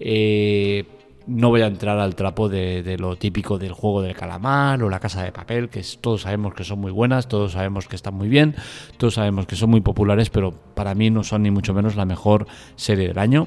eh, 0.00 0.84
no 1.26 1.50
voy 1.50 1.62
a 1.62 1.66
entrar 1.66 1.98
al 1.98 2.16
trapo 2.16 2.48
de, 2.48 2.96
lo 2.98 3.16
típico 3.16 3.58
del 3.58 3.72
juego 3.72 4.02
del 4.02 4.14
calamar 4.14 4.82
o 4.82 4.90
la 4.90 4.98
casa 4.98 5.22
de 5.22 5.30
papel, 5.30 5.68
que 5.68 5.84
todos 6.00 6.22
sabemos 6.22 6.54
que 6.54 6.64
son 6.64 6.80
muy 6.80 6.90
buenas, 6.90 7.28
todos 7.28 7.52
sabemos 7.52 7.86
que 7.86 7.96
están 7.96 8.14
muy 8.14 8.28
bien, 8.28 8.56
todos 8.96 9.14
sabemos 9.14 9.46
que 9.46 9.54
son 9.54 9.70
muy 9.70 9.80
populares, 9.80 10.30
pero 10.30 10.50
para 10.50 10.94
mí 10.94 11.10
no 11.10 11.22
son 11.22 11.42
ni 11.42 11.50
mucho 11.50 11.74
menos 11.74 11.94
la 11.94 12.04
mejor 12.04 12.46
serie 12.74 13.08
del 13.08 13.18
año. 13.18 13.46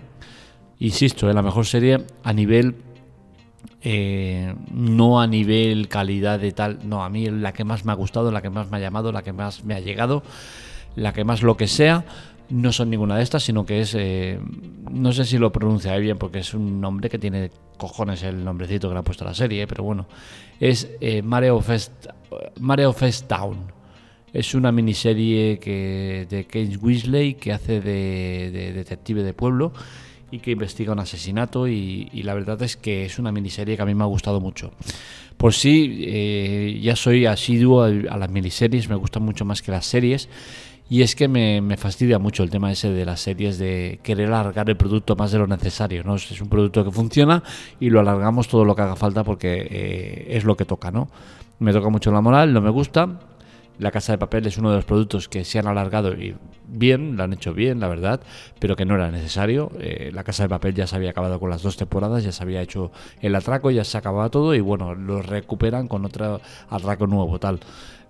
Insisto, 0.80 1.28
es 1.28 1.32
¿eh? 1.32 1.36
la 1.36 1.42
mejor 1.42 1.66
serie 1.66 2.00
a 2.24 2.34
nivel 2.34 2.76
eh, 3.82 4.56
no 4.72 5.20
a 5.20 5.28
nivel 5.28 5.88
calidad 5.88 6.40
de 6.40 6.52
tal, 6.52 6.80
no, 6.88 7.04
a 7.04 7.10
mí 7.10 7.30
la 7.30 7.54
que 7.54 7.64
más 7.64 7.86
me 7.86 7.92
ha 7.92 7.96
gustado, 7.96 8.32
la 8.32 8.42
que 8.42 8.50
más 8.50 8.70
me 8.72 8.78
ha 8.78 8.80
llamado, 8.80 9.12
la 9.12 9.24
que 9.24 9.34
más 9.34 9.64
me 9.64 9.76
ha 9.76 9.80
llegado, 9.80 10.24
la 10.96 11.14
que 11.14 11.24
más 11.24 11.44
lo 11.44 11.58
que 11.58 11.68
sea, 11.68 12.06
no 12.50 12.72
son 12.72 12.90
ninguna 12.90 13.18
de 13.18 13.24
estas, 13.24 13.44
sino 13.44 13.66
que 13.66 13.82
es, 13.82 13.96
eh, 13.96 14.40
no 14.92 15.12
sé 15.12 15.26
si 15.26 15.38
lo 15.38 15.52
pronunciaré 15.52 16.00
bien 16.00 16.18
porque 16.18 16.40
es 16.40 16.54
un 16.54 16.80
nombre 16.80 17.10
que 17.10 17.18
tiene 17.18 17.50
cojones 17.78 18.24
el 18.24 18.44
nombrecito 18.44 18.88
que 18.88 18.94
le 18.94 19.00
ha 19.00 19.04
puesto 19.04 19.24
a 19.26 19.28
la 19.28 19.34
serie, 19.34 19.66
pero 19.68 19.84
bueno, 19.84 20.08
es 20.60 20.90
eh, 21.02 21.22
Mare, 21.22 21.52
of 21.52 21.70
Town. 23.28 23.72
Es 24.32 24.56
una 24.56 24.72
miniserie 24.72 25.60
que, 25.60 26.26
de 26.30 26.46
Kate 26.46 26.78
Weasley 26.78 27.36
que 27.36 27.54
hace 27.54 27.82
de, 27.82 28.72
detective 28.74 29.22
de 29.22 29.34
pueblo 29.34 29.74
y 30.34 30.40
que 30.40 30.50
investiga 30.50 30.92
un 30.94 31.00
asesinato 31.00 31.68
y, 31.68 32.10
la 32.24 32.34
verdad 32.34 32.60
es 32.64 32.76
que 32.76 33.06
es 33.06 33.20
una 33.20 33.32
miniserie 33.32 33.76
que 33.76 33.84
a 33.84 33.86
mí 33.86 33.94
me 33.94 34.02
ha 34.02 34.08
gustado 34.08 34.42
mucho. 34.42 34.72
Por 35.38 35.54
sí, 35.54 36.06
eh, 36.08 36.80
ya 36.82 36.96
soy 36.96 37.28
asiduo 37.28 37.84
a, 37.84 37.92
las 37.92 38.32
miniseries, 38.32 38.90
me 38.90 38.96
gustan 38.96 39.22
mucho 39.22 39.46
más 39.46 39.62
que 39.62 39.70
las 39.70 39.86
series 39.86 40.30
y 40.90 41.04
es 41.04 41.16
que 41.16 41.28
me, 41.28 41.78
fastidia 41.78 42.18
mucho 42.18 42.42
el 42.42 42.50
tema 42.50 42.72
ese 42.72 42.90
de 42.90 43.06
las 43.06 43.20
series 43.20 43.60
de 43.60 44.00
querer 44.02 44.30
alargar 44.30 44.68
el 44.72 44.76
producto 44.76 45.16
más 45.16 45.32
de 45.32 45.38
lo 45.38 45.46
necesario, 45.46 46.04
¿no? 46.04 46.16
Es 46.16 46.42
un 46.42 46.50
producto 46.50 46.84
que 46.84 46.90
funciona 46.90 47.44
y 47.80 47.92
lo 47.92 48.00
alargamos 48.00 48.48
todo 48.48 48.66
lo 48.66 48.76
que 48.76 48.82
haga 48.82 48.96
falta 48.96 49.24
porque 49.24 49.68
eh, 49.70 50.28
es 50.30 50.46
lo 50.46 50.58
que 50.58 50.66
toca, 50.66 50.90
¿no? 50.90 51.10
Me 51.60 51.72
toca 51.74 51.90
mucho 51.90 52.12
la 52.12 52.22
moral, 52.22 52.54
no 52.54 52.62
me 52.62 52.72
gusta. 52.72 53.20
La 53.80 53.92
Casa 53.92 54.14
de 54.14 54.18
Papel 54.18 54.46
es 54.46 54.58
uno 54.58 54.70
de 54.70 54.78
los 54.78 54.86
productos 54.86 55.28
que 55.28 55.44
se 55.44 55.60
han 55.60 55.68
alargado 55.68 56.14
y 56.14 56.36
bien, 56.68 57.18
lo 57.18 57.24
han 57.24 57.34
hecho 57.34 57.54
bien, 57.54 57.80
la 57.80 57.88
verdad, 57.88 58.22
pero 58.60 58.76
que 58.76 58.86
no 58.86 58.96
era 58.96 59.12
necesario. 59.12 59.72
Eh, 59.80 60.12
la 60.14 60.24
Casa 60.24 60.44
de 60.44 60.50
Papel 60.50 60.74
ya 60.74 60.88
se 60.88 60.96
había 60.96 61.12
acabado 61.12 61.40
con 61.40 61.50
las 61.50 61.62
dos 61.62 61.78
temporadas, 61.78 62.24
ya 62.24 62.32
se 62.32 62.44
había 62.44 62.62
hecho 62.62 62.92
el 63.22 63.36
atraco, 63.36 63.72
ya 63.72 63.84
se 63.84 63.98
acababa 63.98 64.30
todo 64.30 64.56
y 64.56 64.62
bueno, 64.62 64.96
lo 64.96 65.22
recuperan 65.22 65.88
con 65.88 66.06
otro 66.06 66.42
atraco 66.70 67.08
nuevo, 67.08 67.40
tal. 67.40 67.60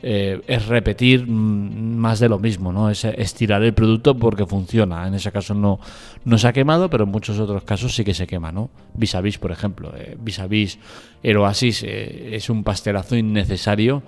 Eh, 0.05 0.41
es 0.47 0.65
repetir 0.67 1.25
mm, 1.25 1.95
más 1.95 2.19
de 2.19 2.27
lo 2.27 2.37
mismo, 2.37 2.73
¿no? 2.73 2.89
Es 2.89 3.05
estirar 3.05 3.63
el 3.63 3.73
producto 3.73 4.17
porque 4.17 4.45
funciona. 4.45 5.07
En 5.07 5.13
ese 5.13 5.31
caso 5.31 5.53
no, 5.53 5.79
no 6.25 6.37
se 6.37 6.45
ha 6.45 6.51
quemado, 6.51 6.89
pero 6.89 7.05
en 7.05 7.09
muchos 7.09 7.39
otros 7.39 7.63
casos 7.63 7.95
sí 7.95 8.03
que 8.03 8.13
se 8.13 8.27
quema, 8.27 8.51
¿no? 8.51 8.69
Vis 8.95 9.15
a 9.15 9.21
vis, 9.21 9.37
por 9.37 9.53
ejemplo. 9.53 9.93
Vis 10.19 10.39
a 10.39 10.47
vis, 10.47 10.77
el 11.23 11.37
Oasis 11.37 11.83
eh, 11.83 12.35
es 12.35 12.49
un 12.49 12.65
pastelazo 12.65 13.15
innecesario 13.15 14.03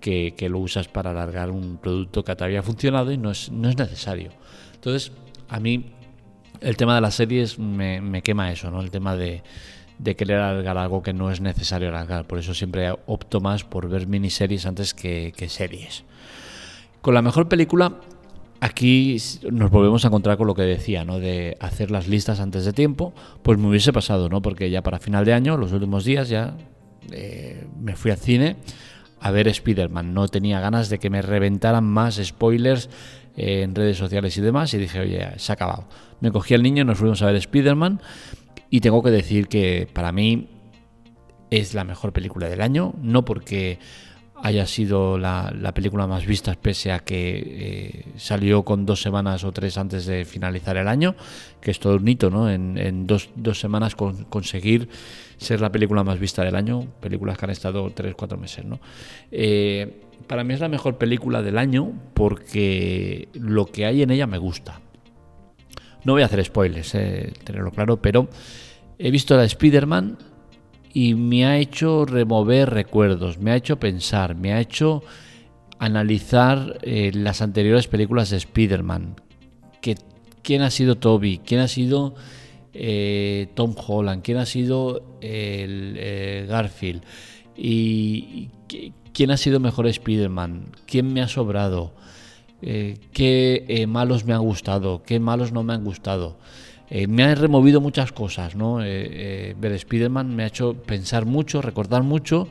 que, 0.00 0.34
lo 0.48 0.58
usas 0.58 0.88
para 0.88 1.10
alargar 1.10 1.50
un 1.50 1.78
producto 1.78 2.24
que 2.24 2.34
te 2.34 2.44
había 2.44 2.62
funcionado 2.62 3.12
y 3.12 3.18
no 3.18 3.30
es, 3.30 3.50
no 3.50 3.68
es 3.68 3.76
necesario. 3.76 4.30
Entonces, 4.74 5.12
a 5.48 5.60
mí 5.60 5.92
el 6.60 6.76
tema 6.76 6.94
de 6.94 7.00
las 7.00 7.14
series 7.14 7.58
me, 7.58 8.00
me 8.00 8.22
quema 8.22 8.50
eso, 8.52 8.70
¿no? 8.70 8.80
El 8.80 8.90
tema 8.90 9.16
de 9.16 9.42
querer 10.16 10.38
alargar 10.38 10.78
algo 10.78 11.02
que 11.02 11.12
no 11.12 11.30
es 11.30 11.40
necesario 11.40 11.88
alargar. 11.88 12.26
Por 12.26 12.38
eso 12.38 12.54
siempre 12.54 12.90
opto 13.06 13.40
más 13.40 13.64
por 13.64 13.88
ver 13.88 14.06
miniseries 14.06 14.66
antes 14.66 14.94
que, 14.94 15.32
series. 15.48 16.04
Con 17.00 17.14
la 17.14 17.22
mejor 17.22 17.48
película, 17.48 18.00
aquí 18.60 19.16
nos 19.50 19.70
volvemos 19.70 20.04
a 20.04 20.08
encontrar 20.08 20.36
con 20.36 20.46
lo 20.46 20.54
que 20.54 20.62
decía, 20.62 21.04
¿no? 21.04 21.18
De 21.18 21.56
hacer 21.60 21.90
las 21.90 22.08
listas 22.08 22.40
antes 22.40 22.64
de 22.64 22.72
tiempo. 22.72 23.12
Pues 23.42 23.58
me 23.58 23.68
hubiese 23.68 23.92
pasado, 23.92 24.28
¿no? 24.28 24.42
Porque 24.42 24.70
ya 24.70 24.82
para 24.82 24.98
final 24.98 25.24
de 25.24 25.32
año, 25.32 25.56
los 25.56 25.72
últimos 25.72 26.04
días, 26.04 26.28
ya 26.28 26.56
eh, 27.12 27.66
me 27.80 27.96
fui 27.96 28.10
al 28.10 28.18
cine 28.18 28.56
a 29.20 29.30
ver 29.30 29.48
Spider-Man. 29.48 30.14
No 30.14 30.28
tenía 30.28 30.60
ganas 30.60 30.88
de 30.88 30.98
que 30.98 31.10
me 31.10 31.22
reventaran 31.22 31.84
más 31.84 32.20
spoilers 32.22 32.88
en 33.36 33.74
redes 33.74 33.96
sociales 33.96 34.36
y 34.36 34.40
demás. 34.40 34.72
Y 34.74 34.78
dije, 34.78 35.00
oye, 35.00 35.28
se 35.36 35.52
ha 35.52 35.54
acabado. 35.54 35.88
Me 36.20 36.30
cogí 36.30 36.54
al 36.54 36.62
niño, 36.62 36.84
nos 36.84 36.98
fuimos 36.98 37.22
a 37.22 37.26
ver 37.26 37.36
Spider-Man. 37.36 38.00
Y 38.70 38.80
tengo 38.80 39.02
que 39.02 39.10
decir 39.10 39.48
que 39.48 39.88
para 39.92 40.12
mí 40.12 40.48
es 41.50 41.74
la 41.74 41.84
mejor 41.84 42.12
película 42.12 42.48
del 42.48 42.60
año, 42.60 42.94
no 43.00 43.24
porque 43.24 43.78
haya 44.42 44.66
sido 44.66 45.18
la, 45.18 45.72
película 45.74 46.06
más 46.06 46.26
vista, 46.26 46.54
pese 46.54 46.92
a 46.92 47.00
que 47.00 47.42
eh, 47.44 48.04
salió 48.16 48.64
con 48.64 48.86
dos 48.86 49.02
semanas 49.02 49.44
o 49.44 49.52
tres 49.52 49.76
antes 49.78 50.06
de 50.06 50.24
finalizar 50.24 50.76
el 50.76 50.88
año, 50.88 51.14
que 51.60 51.70
es 51.70 51.80
todo 51.80 51.96
un 51.96 52.06
hito, 52.06 52.30
¿no? 52.30 52.50
En, 52.50 53.06
dos, 53.06 53.30
semanas 53.54 53.94
conseguir 53.94 54.88
ser 55.36 55.60
la 55.60 55.70
película 55.70 56.04
más 56.04 56.18
vista 56.18 56.44
del 56.44 56.54
año, 56.54 56.86
películas 57.00 57.38
que 57.38 57.44
han 57.46 57.50
estado 57.50 57.90
tres, 57.90 58.14
cuatro 58.14 58.38
meses, 58.38 58.64
¿no? 58.64 58.80
Eh, 59.30 60.02
para 60.26 60.44
mí 60.44 60.54
es 60.54 60.60
la 60.60 60.68
mejor 60.68 60.98
película 60.98 61.42
del 61.42 61.58
año 61.58 61.92
porque 62.14 63.28
lo 63.34 63.66
que 63.66 63.86
hay 63.86 64.02
en 64.02 64.10
ella 64.10 64.26
me 64.26 64.38
gusta. 64.38 64.80
No 66.04 66.12
voy 66.12 66.22
a 66.22 66.26
hacer 66.26 66.44
spoilers, 66.44 66.94
eh, 66.94 67.32
tenerlo 67.44 67.70
claro, 67.70 68.00
pero 68.00 68.28
he 68.98 69.10
visto 69.10 69.36
la 69.36 69.44
Spider-Man 69.44 70.18
y 70.98 71.14
me 71.14 71.46
ha 71.46 71.58
hecho 71.58 72.04
remover 72.06 72.70
recuerdos, 72.70 73.38
me 73.38 73.52
ha 73.52 73.56
hecho 73.56 73.78
pensar, 73.78 74.34
me 74.34 74.52
ha 74.52 74.60
hecho 74.60 75.04
analizar 75.78 76.80
eh, 76.82 77.12
las 77.14 77.40
anteriores 77.40 77.86
películas 77.86 78.30
de 78.30 78.38
Spider-Man. 78.38 79.14
¿Quién 80.42 80.62
ha 80.62 80.70
sido 80.70 80.96
Toby? 80.96 81.38
¿Quién 81.38 81.60
ha 81.60 81.68
sido 81.68 82.16
eh, 82.74 83.46
Tom 83.54 83.76
Holland? 83.76 84.24
¿Quién 84.24 84.38
ha 84.38 84.46
sido 84.46 85.18
el, 85.20 86.46
Garfield? 86.48 87.04
¿Y 87.56 88.48
quién 89.12 89.30
ha 89.30 89.36
sido 89.36 89.60
mejor 89.60 89.86
Spider-Man? 89.86 90.72
¿Quién 90.84 91.12
me 91.12 91.20
ha 91.20 91.28
sobrado? 91.28 91.92
Eh, 92.60 92.98
qué 93.12 93.64
eh, 93.68 93.86
malos 93.86 94.24
me 94.24 94.34
han 94.34 94.42
gustado, 94.42 95.04
qué 95.04 95.20
malos 95.20 95.52
no 95.52 95.62
me 95.62 95.74
han 95.74 95.84
gustado. 95.84 96.38
Eh, 96.90 97.06
me 97.06 97.24
ha 97.24 97.34
removido 97.34 97.80
muchas 97.80 98.12
cosas, 98.12 98.54
¿no? 98.54 98.76
ver 98.76 99.72
Spider-Man 99.72 100.34
me 100.34 100.44
ha 100.44 100.46
hecho 100.46 100.74
pensar 100.74 101.26
mucho, 101.26 101.60
recordar 101.60 102.02
mucho 102.02 102.48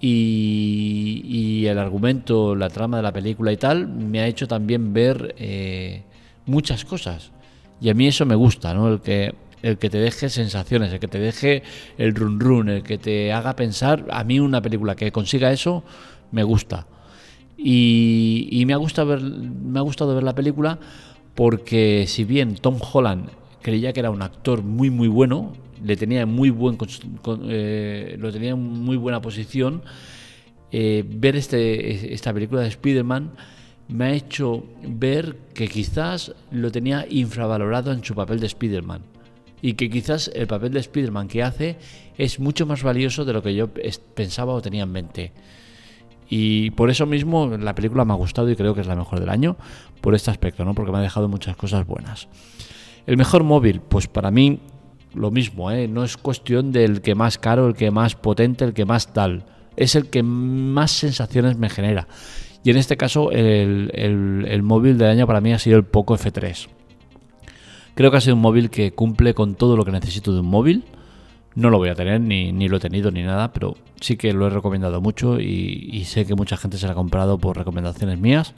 y, 0.00 1.64
el 1.66 1.78
argumento, 1.78 2.54
la 2.54 2.68
trama 2.68 2.98
de 2.98 3.02
la 3.02 3.12
película 3.12 3.52
y 3.52 3.56
tal 3.56 3.88
me 3.88 4.20
ha 4.20 4.26
hecho 4.26 4.46
también 4.46 4.92
ver 4.92 5.34
muchas 6.44 6.84
cosas. 6.84 7.30
Y 7.80 7.90
a 7.90 7.94
mí 7.94 8.06
eso 8.06 8.26
me 8.26 8.34
gusta, 8.34 8.74
¿no? 8.74 8.92
El 8.92 9.00
que, 9.00 9.34
el 9.62 9.78
que 9.78 9.90
te 9.90 9.98
deje 9.98 10.28
sensaciones, 10.28 10.92
el 10.92 11.00
que 11.00 11.08
te 11.08 11.18
deje 11.18 11.62
el 11.98 12.14
run 12.14 12.38
run, 12.40 12.68
el 12.68 12.82
que 12.82 12.98
te 12.98 13.32
haga 13.32 13.56
pensar. 13.56 14.06
A 14.10 14.24
mí 14.24 14.40
una 14.40 14.60
película 14.62 14.94
que 14.94 15.10
consiga 15.12 15.52
eso 15.52 15.82
me 16.30 16.42
gusta. 16.42 16.86
Y, 17.56 18.62
me, 18.66 18.72
ha 18.72 18.76
gustado 18.76 19.08
ver, 19.08 19.20
me 19.20 19.78
ha 19.78 19.82
gustado 19.82 20.14
ver 20.14 20.24
la 20.24 20.34
película 20.34 20.78
porque 21.34 22.04
si 22.08 22.24
bien 22.24 22.56
Tom 22.56 22.78
Holland 22.80 23.30
creía 23.62 23.92
que 23.92 24.00
era 24.00 24.10
un 24.10 24.22
actor 24.22 24.62
muy 24.62 24.90
muy 24.90 25.08
bueno, 25.08 25.52
le 25.82 25.96
tenía 25.96 26.26
muy 26.26 26.50
buen 26.50 26.76
eh, 27.48 28.16
lo 28.18 28.32
tenía 28.32 28.50
en 28.50 28.60
muy 28.60 28.96
buena 28.96 29.22
posición, 29.22 29.82
eh, 30.70 31.04
ver 31.06 31.36
este, 31.36 32.12
esta 32.12 32.32
película 32.32 32.62
de 32.62 32.68
Spider-Man 32.68 33.32
me 33.88 34.04
ha 34.06 34.12
hecho 34.12 34.64
ver 34.82 35.36
que 35.54 35.68
quizás 35.68 36.34
lo 36.50 36.70
tenía 36.70 37.06
infravalorado 37.08 37.92
en 37.92 38.02
su 38.02 38.14
papel 38.14 38.40
de 38.40 38.46
Spider-Man 38.46 39.02
y 39.60 39.74
que 39.74 39.90
quizás 39.90 40.30
el 40.34 40.46
papel 40.46 40.72
de 40.72 40.80
Spider-Man 40.80 41.28
que 41.28 41.42
hace 41.42 41.76
es 42.16 42.40
mucho 42.40 42.66
más 42.66 42.82
valioso 42.82 43.24
de 43.24 43.32
lo 43.32 43.42
que 43.42 43.54
yo 43.54 43.68
pensaba 44.14 44.52
o 44.52 44.62
tenía 44.62 44.82
en 44.82 44.92
mente. 44.92 45.32
Y 46.28 46.70
por 46.70 46.90
eso 46.90 47.06
mismo 47.06 47.46
la 47.46 47.74
película 47.74 48.04
me 48.04 48.12
ha 48.12 48.16
gustado 48.16 48.50
y 48.50 48.56
creo 48.56 48.74
que 48.74 48.80
es 48.80 48.86
la 48.86 48.96
mejor 48.96 49.20
del 49.20 49.28
año 49.28 49.56
por 50.00 50.14
este 50.14 50.30
aspecto, 50.30 50.64
¿no? 50.64 50.74
Porque 50.74 50.90
me 50.90 50.98
ha 50.98 51.02
dejado 51.02 51.28
muchas 51.28 51.56
cosas 51.56 51.86
buenas. 51.86 52.28
El 53.06 53.16
mejor 53.16 53.44
móvil, 53.44 53.80
pues 53.80 54.06
para 54.06 54.30
mí 54.30 54.60
lo 55.14 55.30
mismo, 55.30 55.70
¿eh? 55.70 55.88
No 55.88 56.04
es 56.04 56.16
cuestión 56.16 56.72
del 56.72 57.02
que 57.02 57.14
más 57.14 57.38
caro, 57.38 57.66
el 57.66 57.74
que 57.74 57.90
más 57.90 58.14
potente, 58.14 58.64
el 58.64 58.72
que 58.72 58.84
más 58.84 59.12
tal. 59.12 59.44
Es 59.76 59.94
el 59.94 60.08
que 60.08 60.22
más 60.22 60.90
sensaciones 60.90 61.56
me 61.56 61.68
genera. 61.68 62.08
Y 62.64 62.70
en 62.70 62.76
este 62.76 62.96
caso 62.96 63.30
el, 63.32 63.90
el 63.94 64.62
móvil 64.62 64.96
del 64.98 65.08
año 65.08 65.26
para 65.26 65.40
mí 65.40 65.52
ha 65.52 65.58
sido 65.58 65.76
el 65.76 65.84
Poco 65.84 66.16
F3. 66.16 66.68
Creo 67.94 68.10
que 68.10 68.16
ha 68.16 68.20
sido 68.20 68.36
un 68.36 68.42
móvil 68.42 68.70
que 68.70 68.92
cumple 68.92 69.34
con 69.34 69.54
todo 69.54 69.76
lo 69.76 69.84
que 69.84 69.90
necesito 69.90 70.32
de 70.32 70.40
un 70.40 70.46
móvil 70.46 70.84
no 71.54 71.70
lo 71.70 71.78
voy 71.78 71.90
a 71.90 71.94
tener, 71.94 72.20
ni, 72.20 72.52
ni, 72.52 72.68
lo 72.68 72.78
he 72.78 72.80
tenido, 72.80 73.10
ni 73.10 73.22
nada, 73.22 73.52
pero 73.52 73.76
sí 74.00 74.16
que 74.16 74.32
lo 74.32 74.46
he 74.46 74.50
recomendado 74.50 75.00
mucho 75.00 75.40
y, 75.40 76.04
sé 76.06 76.24
que 76.26 76.34
mucha 76.34 76.56
gente 76.56 76.78
se 76.78 76.86
lo 76.86 76.92
ha 76.92 76.94
comprado 76.94 77.38
por 77.38 77.56
recomendaciones 77.56 78.18
mías 78.18 78.54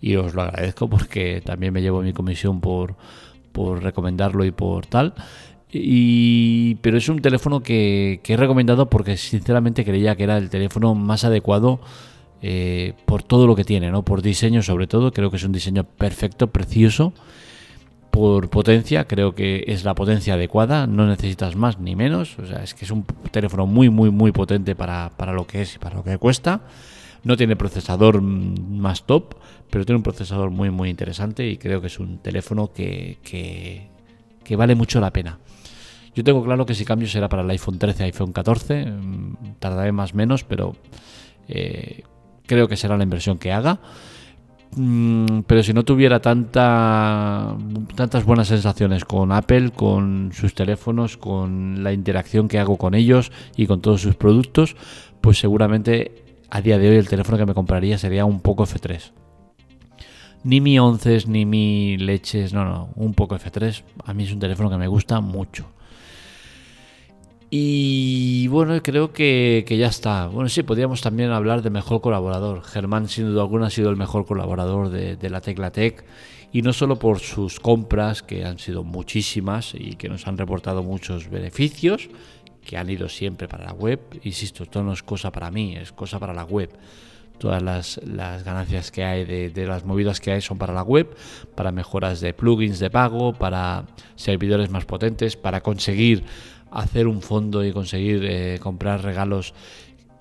y 0.00 0.16
os 0.16 0.34
lo 0.34 0.42
agradezco 0.42 0.88
porque 0.88 1.42
también 1.44 1.72
me 1.72 1.82
llevo 1.82 2.02
mi 2.02 2.12
comisión 2.12 2.60
por, 2.60 2.96
por 3.52 3.82
recomendarlo 3.82 4.44
y 4.44 4.50
por 4.50 4.86
tal. 4.86 5.14
Y, 5.70 6.76
pero 6.76 6.98
es 6.98 7.08
un 7.08 7.20
teléfono 7.20 7.62
que, 7.62 8.20
he 8.22 8.36
recomendado 8.36 8.90
porque 8.90 9.16
sinceramente 9.16 9.84
creía 9.84 10.16
que 10.16 10.24
era 10.24 10.36
el 10.36 10.50
teléfono 10.50 10.94
más 10.94 11.24
adecuado 11.24 11.80
eh, 12.42 12.92
por 13.06 13.22
todo 13.22 13.46
lo 13.46 13.56
que 13.56 13.64
tiene, 13.64 13.90
¿no? 13.90 14.04
por 14.04 14.22
diseño 14.22 14.62
sobre 14.62 14.86
todo. 14.86 15.12
Creo 15.12 15.30
que 15.30 15.36
es 15.36 15.44
un 15.44 15.52
diseño 15.52 15.84
perfecto, 15.84 16.48
precioso 16.48 17.14
por 18.12 18.50
potencia, 18.50 19.06
creo 19.06 19.34
que 19.34 19.64
es 19.68 19.84
la 19.84 19.94
potencia 19.94 20.34
adecuada, 20.34 20.86
no 20.86 21.06
necesitas 21.06 21.56
más 21.56 21.78
ni 21.78 21.96
menos, 21.96 22.38
o 22.38 22.44
sea, 22.44 22.62
es 22.62 22.74
que 22.74 22.84
es 22.84 22.90
un 22.90 23.06
teléfono 23.30 23.66
muy, 23.66 23.88
muy, 23.88 24.10
muy 24.10 24.32
potente 24.32 24.76
para, 24.76 25.10
lo 25.32 25.46
que 25.46 25.62
es 25.62 25.76
y 25.76 25.78
para 25.78 25.96
lo 25.96 26.04
que 26.04 26.18
cuesta. 26.18 26.60
No 27.24 27.38
tiene 27.38 27.56
procesador 27.56 28.20
más 28.20 29.04
top, 29.04 29.34
pero 29.72 29.84
tiene 29.84 29.96
un 29.96 30.04
procesador 30.04 30.50
muy, 30.50 30.70
muy 30.70 30.90
interesante 30.90 31.48
y 31.48 31.56
creo 31.56 31.80
que 31.80 31.88
es 31.88 31.98
un 31.98 32.18
teléfono 32.18 32.72
que, 32.72 33.18
que, 33.24 34.56
vale 34.56 34.76
mucho 34.76 35.00
la 35.00 35.12
pena. 35.12 35.40
Yo 36.14 36.22
tengo 36.22 36.44
claro 36.44 36.66
que 36.66 36.74
si 36.74 36.84
cambio 36.84 37.08
será 37.08 37.28
para 37.28 37.42
el 37.42 37.50
iPhone 37.50 37.78
13, 37.78 38.04
iPhone 38.04 38.32
14, 38.32 38.86
mm, 38.86 39.36
tardaré 39.58 39.90
más 39.90 40.12
o 40.12 40.16
menos, 40.16 40.44
pero 40.44 40.76
eh, 41.48 42.02
creo 42.46 42.68
que 42.68 42.76
será 42.76 42.96
la 42.96 43.02
inversión 43.02 43.38
que 43.38 43.50
haga 43.50 43.80
Mm, 44.74 45.42
pero 45.46 45.62
si 45.62 45.74
no 45.74 45.84
tuviera 45.84 46.20
tanta, 46.20 47.56
tantas 47.94 48.24
buenas 48.24 48.48
sensaciones 48.48 49.04
con 49.04 49.30
Apple, 49.30 49.70
con 49.70 50.30
sus 50.32 50.54
teléfonos, 50.54 51.16
con 51.18 51.84
la 51.84 51.92
interacción 51.92 52.48
que 52.48 52.58
hago 52.58 52.78
con 52.78 52.94
ellos 52.94 53.32
y 53.56 53.66
con 53.66 53.82
todos 53.82 54.00
sus 54.00 54.14
productos, 54.14 54.76
pues 55.20 55.38
seguramente 55.38 56.24
a 56.50 56.62
día 56.62 56.78
de 56.78 56.88
hoy 56.88 56.96
el 56.96 57.08
teléfono 57.08 57.38
que 57.38 57.46
me 57.46 57.54
compraría 57.54 57.98
sería 57.98 58.24
un 58.24 58.40
poco 58.40 58.64
F3. 58.64 59.21
Ni 60.44 60.60
mi 60.60 60.78
11 60.78 61.24
ni 61.28 61.46
mi 61.46 61.96
leches, 61.98 62.52
no, 62.52 62.64
no, 62.64 62.88
un 62.96 63.14
poco 63.14 63.36
F3. 63.36 63.82
A 64.04 64.12
mí 64.12 64.24
es 64.24 64.32
un 64.32 64.40
teléfono 64.40 64.68
que 64.70 64.76
me 64.76 64.88
gusta 64.88 65.20
mucho. 65.20 65.66
Y 67.54 68.48
bueno, 68.48 68.82
creo 68.82 69.12
que, 69.12 69.62
ya 69.68 69.88
está. 69.88 70.26
Bueno, 70.26 70.48
sí, 70.48 70.62
podríamos 70.62 71.02
también 71.02 71.30
hablar 71.32 71.60
de 71.60 71.68
mejor 71.68 72.00
colaborador. 72.00 72.62
Germán, 72.62 73.08
sin 73.08 73.26
duda 73.26 73.42
alguna, 73.42 73.66
ha 73.66 73.70
sido 73.70 73.90
el 73.90 73.96
mejor 73.96 74.24
colaborador 74.24 74.88
de, 74.88 75.30
la 75.30 75.42
Tecla 75.42 75.70
Tech. 75.70 76.02
Y 76.50 76.62
no 76.62 76.72
solo 76.72 76.98
por 76.98 77.20
sus 77.20 77.60
compras, 77.60 78.22
que 78.22 78.46
han 78.46 78.58
sido 78.58 78.84
muchísimas 78.84 79.74
y 79.74 79.96
que 79.96 80.08
nos 80.08 80.26
han 80.26 80.38
reportado 80.38 80.82
muchos 80.82 81.28
beneficios, 81.28 82.08
que 82.64 82.78
han 82.78 82.88
ido 82.88 83.10
siempre 83.10 83.48
para 83.48 83.66
la 83.66 83.74
web. 83.74 84.00
Insisto, 84.22 84.62
esto 84.62 84.82
no 84.82 84.94
es 84.94 85.02
cosa 85.02 85.30
para 85.30 85.50
mí, 85.50 85.76
es 85.76 85.92
cosa 85.92 86.18
para 86.18 86.32
la 86.32 86.44
web. 86.44 86.70
Todas 87.38 87.62
las, 87.62 88.00
ganancias 88.44 88.90
que 88.90 89.04
hay 89.04 89.24
de, 89.24 89.50
de, 89.50 89.66
las 89.66 89.84
movidas 89.84 90.20
que 90.20 90.30
hay 90.32 90.40
son 90.40 90.58
para 90.58 90.72
la 90.72 90.82
web, 90.82 91.14
para 91.56 91.72
mejoras 91.72 92.20
de 92.20 92.34
plugins 92.34 92.78
de 92.78 92.88
pago, 92.88 93.32
para 93.32 93.84
servidores 94.14 94.70
más 94.70 94.84
potentes, 94.84 95.36
para 95.36 95.60
conseguir 95.60 96.24
hacer 96.72 97.06
un 97.06 97.20
fondo 97.20 97.64
y 97.64 97.72
conseguir 97.72 98.24
eh, 98.24 98.58
comprar 98.60 99.02
regalos 99.02 99.54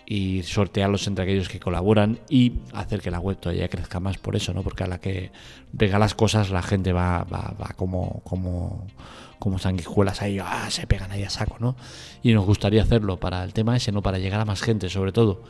y 0.06 0.44
sortearlos 0.44 1.08
entre 1.08 1.24
aquellos 1.24 1.48
que 1.48 1.60
colaboran 1.60 2.20
y 2.28 2.54
hacer 2.74 3.02
que 3.02 3.10
la 3.10 3.20
web 3.20 3.38
todavía 3.38 3.70
crezca 3.70 4.02
más 4.02 4.18
por 4.18 4.36
eso, 4.36 4.54
¿no? 4.54 4.62
Porque 4.62 4.84
a 4.84 4.88
la 4.88 5.00
que 5.00 5.32
regalas 5.72 6.14
cosas 6.16 6.50
la 6.50 6.62
gente 6.62 6.92
va, 6.92 7.24
va, 7.24 7.74
como, 7.78 8.22
como, 8.26 8.88
como 9.40 9.58
sanguijuelas 9.58 10.22
ahí, 10.22 10.38
ah, 10.40 10.68
se 10.70 10.86
pegan 10.86 11.12
ahí 11.14 11.24
a 11.24 11.30
saco, 11.30 11.56
¿no? 11.60 11.78
Y 12.22 12.34
nos 12.34 12.46
gustaría 12.46 12.84
hacerlo 12.84 13.18
para 13.22 13.42
el 13.46 13.54
tema 13.54 13.78
ese, 13.78 13.94
¿no? 13.94 14.02
Para 14.02 14.20
llegar 14.20 14.42
a 14.42 14.46
más 14.46 14.62
gente, 14.62 14.90
sobre 14.90 15.14
todo. 15.14 15.44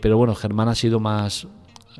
Pero 0.00 0.16
bueno, 0.16 0.34
Germán 0.34 0.68
ha 0.68 0.74
sido 0.74 1.00
más, 1.00 1.46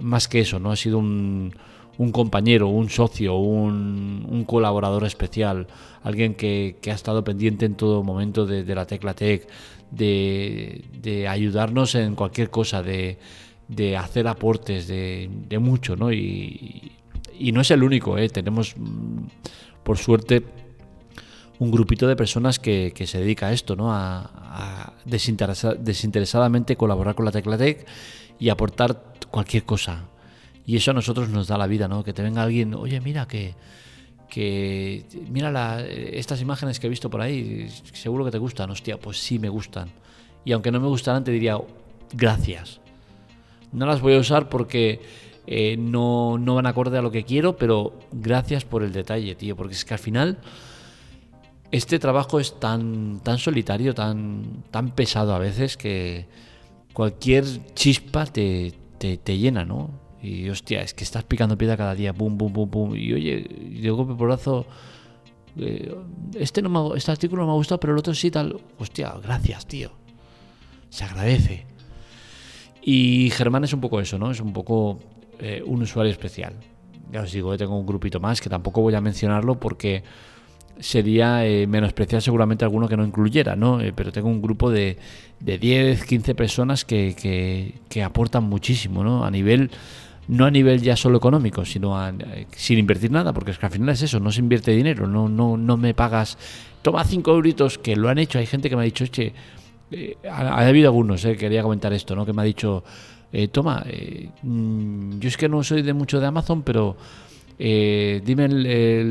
más 0.01 0.29
que 0.29 0.41
eso, 0.41 0.59
¿no? 0.59 0.71
Ha 0.71 0.77
sido 0.77 0.99
un, 0.99 1.53
un 1.99 2.13
compañero, 2.13 2.69
un 2.69 2.89
socio, 2.89 3.37
un, 3.37 4.45
colaborador 4.47 5.05
especial, 5.05 5.67
alguien 6.03 6.35
que, 6.35 6.77
ha 6.87 6.91
estado 6.91 7.23
pendiente 7.25 7.67
en 7.67 7.75
todo 7.75 8.03
momento 8.03 8.47
de, 8.47 8.75
la 8.75 8.87
Tecla 8.87 9.15
Tech, 9.15 9.47
de, 9.91 11.27
ayudarnos 11.29 11.97
en 11.97 12.15
cualquier 12.15 12.51
cosa, 12.51 12.83
de, 12.83 13.19
hacer 13.99 14.29
aportes, 14.29 14.87
de, 14.87 15.59
mucho, 15.61 15.97
¿no? 15.97 16.13
Y, 16.13 16.93
no 17.53 17.61
es 17.61 17.71
el 17.71 17.83
único, 17.83 18.17
¿eh? 18.17 18.29
tenemos, 18.29 18.75
mm, 18.77 19.27
por 19.83 19.99
suerte, 19.99 20.45
un 21.59 21.71
grupito 21.71 22.07
de 22.07 22.15
personas 22.15 22.59
que, 22.61 22.93
se 23.07 23.19
dedica 23.19 23.49
a 23.49 23.53
esto, 23.53 23.75
¿no? 23.75 23.93
A, 23.93 24.78
desinteresadamente 25.09 26.77
colaborar 26.77 27.15
con 27.15 27.25
la 27.25 27.33
Tecla 27.33 27.57
Tech 27.59 27.87
y 28.39 28.49
aportar 28.49 29.03
cualquier 29.31 29.65
cosa 29.65 30.05
y 30.69 30.77
eso 30.77 30.91
a 30.91 30.95
nosotros 30.95 31.31
nos 31.31 31.49
da 31.49 31.57
la 31.57 31.67
vida, 31.67 31.89
¿no? 31.89 32.05
Que 32.05 32.13
te 32.13 32.23
venga 32.23 32.43
alguien, 32.43 32.75
oye, 32.75 33.01
mira 33.01 33.27
que, 33.27 33.55
que 34.29 35.03
mira 35.31 35.51
la, 35.51 35.83
estas 35.83 36.43
imágenes 36.43 36.79
que 36.79 36.89
he 36.89 36.91
visto 36.91 37.09
por 37.09 37.23
ahí, 37.23 37.71
seguro 37.95 38.23
que 38.27 38.31
te 38.31 38.37
gustan, 38.37 38.69
hostia, 38.71 39.01
pues 39.01 39.17
sí 39.17 39.39
me 39.39 39.49
gustan. 39.49 39.89
Y 40.45 40.53
aunque 40.53 40.71
no 40.71 40.79
me 40.79 40.89
gustaran, 40.89 41.25
te 41.25 41.31
diría, 41.31 41.59
gracias. 42.13 42.83
No 43.73 43.87
las 43.87 44.03
voy 44.03 44.15
a 44.17 44.19
usar 44.19 44.51
porque 44.51 45.01
eh, 45.47 45.79
no, 45.79 46.37
no 46.37 46.57
van 46.57 46.67
acorde 46.67 46.99
a 46.99 47.03
lo 47.03 47.11
que 47.11 47.25
quiero, 47.25 47.57
pero 47.57 47.99
gracias 48.13 48.67
por 48.67 48.83
el 48.83 48.93
detalle, 48.93 49.35
tío, 49.37 49.57
porque 49.57 49.73
es 49.73 49.87
que 49.87 49.95
al 49.95 50.01
final 50.01 50.37
este 51.71 51.99
trabajo 51.99 52.41
es 52.41 52.59
tan, 52.59 53.21
tan 53.23 53.39
solitario, 53.39 53.95
tan, 53.95 54.65
tan 54.71 54.91
pesado 54.91 55.35
a 55.35 55.39
veces 55.39 55.77
que 55.77 56.27
cualquier 56.93 57.45
chispa 57.75 58.27
te, 58.27 58.73
te, 58.99 59.19
te 59.19 59.39
llena, 59.39 59.65
¿no? 59.65 59.91
Y 60.23 60.49
hostia, 60.49 60.81
es 60.81 60.95
que 60.95 61.05
estás 61.05 61.25
picando 61.25 61.57
piedra 61.57 61.77
cada 61.77 61.95
día, 61.95 62.13
pum, 62.13 62.37
pum, 62.37 62.53
pum, 62.53 62.69
pum. 62.69 62.97
Y 62.97 63.13
oye, 63.13 63.47
de 63.81 63.91
golpe 63.91 64.15
por 64.15 64.29
brazo, 64.29 64.67
eh, 65.57 65.95
este, 66.35 66.63
no 66.63 66.69
me, 66.69 66.97
este 66.97 67.11
artículo 67.11 67.43
no 67.43 67.49
me 67.49 67.53
ha 67.53 67.57
gustado, 67.57 67.79
pero 67.79 67.93
el 67.93 67.99
otro 67.99 68.15
sí 68.15 68.31
tal. 68.31 68.61
Hostia, 68.79 69.15
gracias, 69.23 69.67
tío. 69.67 69.93
Se 70.91 71.05
agradece. 71.05 71.67
Y 72.83 73.31
Germán 73.31 73.65
es 73.65 73.73
un 73.73 73.81
poco 73.81 74.01
eso, 74.01 74.19
¿no? 74.19 74.31
Es 74.31 74.41
un 74.41 74.53
poco 74.53 74.99
eh, 75.39 75.63
un 75.65 75.83
usuario 75.83 76.11
especial. 76.11 76.55
Ya 77.13 77.23
os 77.23 77.33
digo, 77.33 77.57
tengo 77.57 77.79
un 77.79 77.87
grupito 77.87 78.19
más 78.21 78.41
que 78.41 78.51
tampoco 78.51 78.83
voy 78.83 78.95
a 78.95 79.01
mencionarlo 79.01 79.59
porque 79.59 80.03
sería 80.81 81.47
eh, 81.47 81.67
menospreciar 81.67 82.23
seguramente 82.23 82.65
alguno 82.65 82.89
que 82.89 82.97
no 82.97 83.05
incluyera, 83.05 83.57
¿no? 83.57 83.81
pero 83.95 84.13
tengo 84.13 84.29
un 84.29 84.41
grupo 84.41 84.71
de, 84.71 84.97
de 85.41 85.59
10, 85.59 86.05
15 86.05 86.35
personas 86.35 86.85
que, 86.85 87.15
que, 87.21 87.75
que 87.89 88.03
aportan 88.03 88.45
muchísimo, 88.45 89.03
¿no? 89.03 89.25
A 89.25 89.31
nivel 89.31 89.71
no 90.29 90.45
a 90.45 90.51
nivel 90.51 90.83
ya 90.83 90.95
solo 90.95 91.17
económico, 91.17 91.65
sino 91.65 92.07
eh, 92.07 92.47
sin 92.55 92.79
invertir 92.79 93.11
nada, 93.11 93.33
porque 93.33 93.51
es 93.51 93.59
que 93.59 93.67
al 93.67 93.73
final 93.73 93.89
es 93.89 94.03
eso, 94.03 94.21
no 94.21 94.31
se 94.31 94.41
invierte 94.41 94.73
dinero, 94.73 95.07
no, 95.07 95.29
no, 95.29 95.57
no 95.57 95.77
me 95.77 95.95
pagas, 95.95 96.37
toma 96.83 97.03
5 97.05 97.31
euritos, 97.31 97.79
que 97.79 97.97
lo 97.97 98.09
han 98.09 98.19
hecho, 98.19 98.39
hay 98.39 98.47
gente 98.47 98.69
que 98.69 98.77
me 98.77 98.83
ha 98.83 98.85
dicho, 98.85 99.07
che, 99.07 99.33
eh, 99.91 100.17
ha, 100.31 100.67
habido 100.67 100.89
algunos, 100.89 101.25
eh, 101.25 101.37
quería 101.37 101.63
comentar 101.63 101.93
esto, 101.95 102.15
¿no? 102.15 102.27
que 102.27 102.35
me 102.35 102.43
ha 102.43 102.45
dicho, 102.45 102.85
eh, 103.33 103.49
toma, 103.49 103.85
mm, 104.43 105.19
yo 105.19 105.29
es 105.29 105.37
que 105.39 105.49
no 105.49 105.63
soy 105.63 105.81
de 105.81 105.95
mucho 105.95 106.21
de 106.21 106.27
Amazon, 106.27 106.63
pero 106.63 106.97
dime 107.59 108.45
el, 108.45 108.67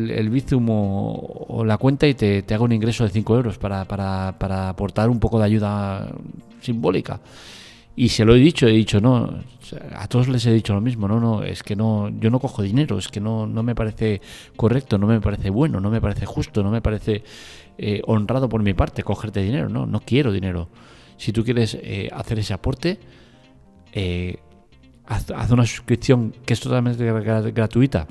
el, 0.10 0.30
Bizum 0.30 0.68
o, 0.70 1.64
la 1.66 1.78
cuenta 1.78 2.08
y 2.08 2.14
te, 2.14 2.44
hago 2.54 2.66
un 2.66 2.72
ingreso 2.72 3.04
de 3.04 3.10
5 3.10 3.36
euros 3.36 3.58
para, 3.58 3.86
para, 3.86 4.38
para 4.40 4.70
aportar 4.70 5.10
un 5.10 5.20
poco 5.20 5.40
de 5.40 5.46
ayuda 5.46 6.08
simbólica. 6.62 7.20
Y 7.98 8.10
se 8.10 8.26
lo 8.26 8.36
he 8.36 8.40
dicho, 8.40 8.68
he 8.68 8.74
dicho, 8.74 9.02
no, 9.02 9.40
a 9.96 10.08
todos 10.08 10.28
les 10.28 10.46
he 10.46 10.54
dicho 10.54 10.72
lo 10.76 10.82
mismo, 10.82 11.08
no, 11.08 11.20
no, 11.20 11.42
es 11.42 11.64
que 11.64 11.76
no, 11.76 12.10
yo 12.20 12.30
no 12.30 12.40
cojo 12.40 12.62
dinero, 12.62 13.00
es 13.00 13.08
que 13.08 13.20
no, 13.20 13.48
no 13.48 13.64
me 13.64 13.74
parece 13.74 14.22
correcto, 14.56 15.00
no 15.00 15.08
me 15.08 15.20
parece 15.20 15.50
bueno, 15.50 15.80
no 15.80 15.90
me 15.90 16.00
parece 16.00 16.28
justo, 16.28 16.62
no 16.62 16.70
me 16.70 16.80
parece 16.80 17.24
eh, 17.80 18.02
honrado 18.06 18.50
por 18.50 18.62
mi 18.62 18.76
parte 18.76 19.02
cogerte 19.02 19.42
dinero, 19.42 19.68
no, 19.68 19.88
no 19.88 20.00
quiero 20.02 20.32
dinero. 20.32 20.70
Si 21.18 21.32
tú 21.32 21.44
quieres 21.44 21.76
eh, 21.82 22.08
hacer 22.14 22.38
ese 22.38 22.54
aporte, 22.54 23.00
eh, 23.94 24.38
haz, 25.08 25.50
una 25.50 25.66
suscripción 25.66 26.36
que 26.46 26.54
es 26.54 26.60
totalmente 26.60 27.04
gratuita, 27.52 28.06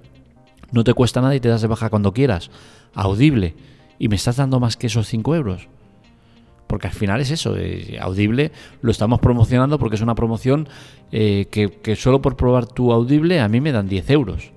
no 0.72 0.84
te 0.84 0.94
cuesta 0.94 1.20
nada 1.20 1.34
y 1.34 1.40
te 1.40 1.48
das 1.48 1.62
de 1.62 1.68
baja 1.68 1.90
cuando 1.90 2.12
quieras, 2.12 2.50
audible, 2.94 3.54
y 3.98 4.08
me 4.08 4.16
estás 4.16 4.36
dando 4.36 4.60
más 4.60 4.76
que 4.76 4.88
esos 4.88 5.06
5 5.06 5.34
euros 5.34 5.68
porque 6.66 6.88
al 6.88 6.92
final 6.92 7.20
es 7.20 7.30
eso, 7.30 7.54
Audible 8.00 8.52
lo 8.82 8.90
estamos 8.90 9.20
promocionando 9.20 9.78
porque 9.78 9.96
es 9.96 10.02
una 10.02 10.14
promoción 10.14 10.68
eh, 11.12 11.46
que, 11.50 11.96
solo 11.96 12.20
por 12.20 12.36
probar 12.36 12.66
tu 12.66 12.92
Audible 12.92 13.40
a 13.40 13.48
mí 13.48 13.60
me 13.60 13.72
dan 13.72 13.88
10 13.88 14.10
euros. 14.10 14.52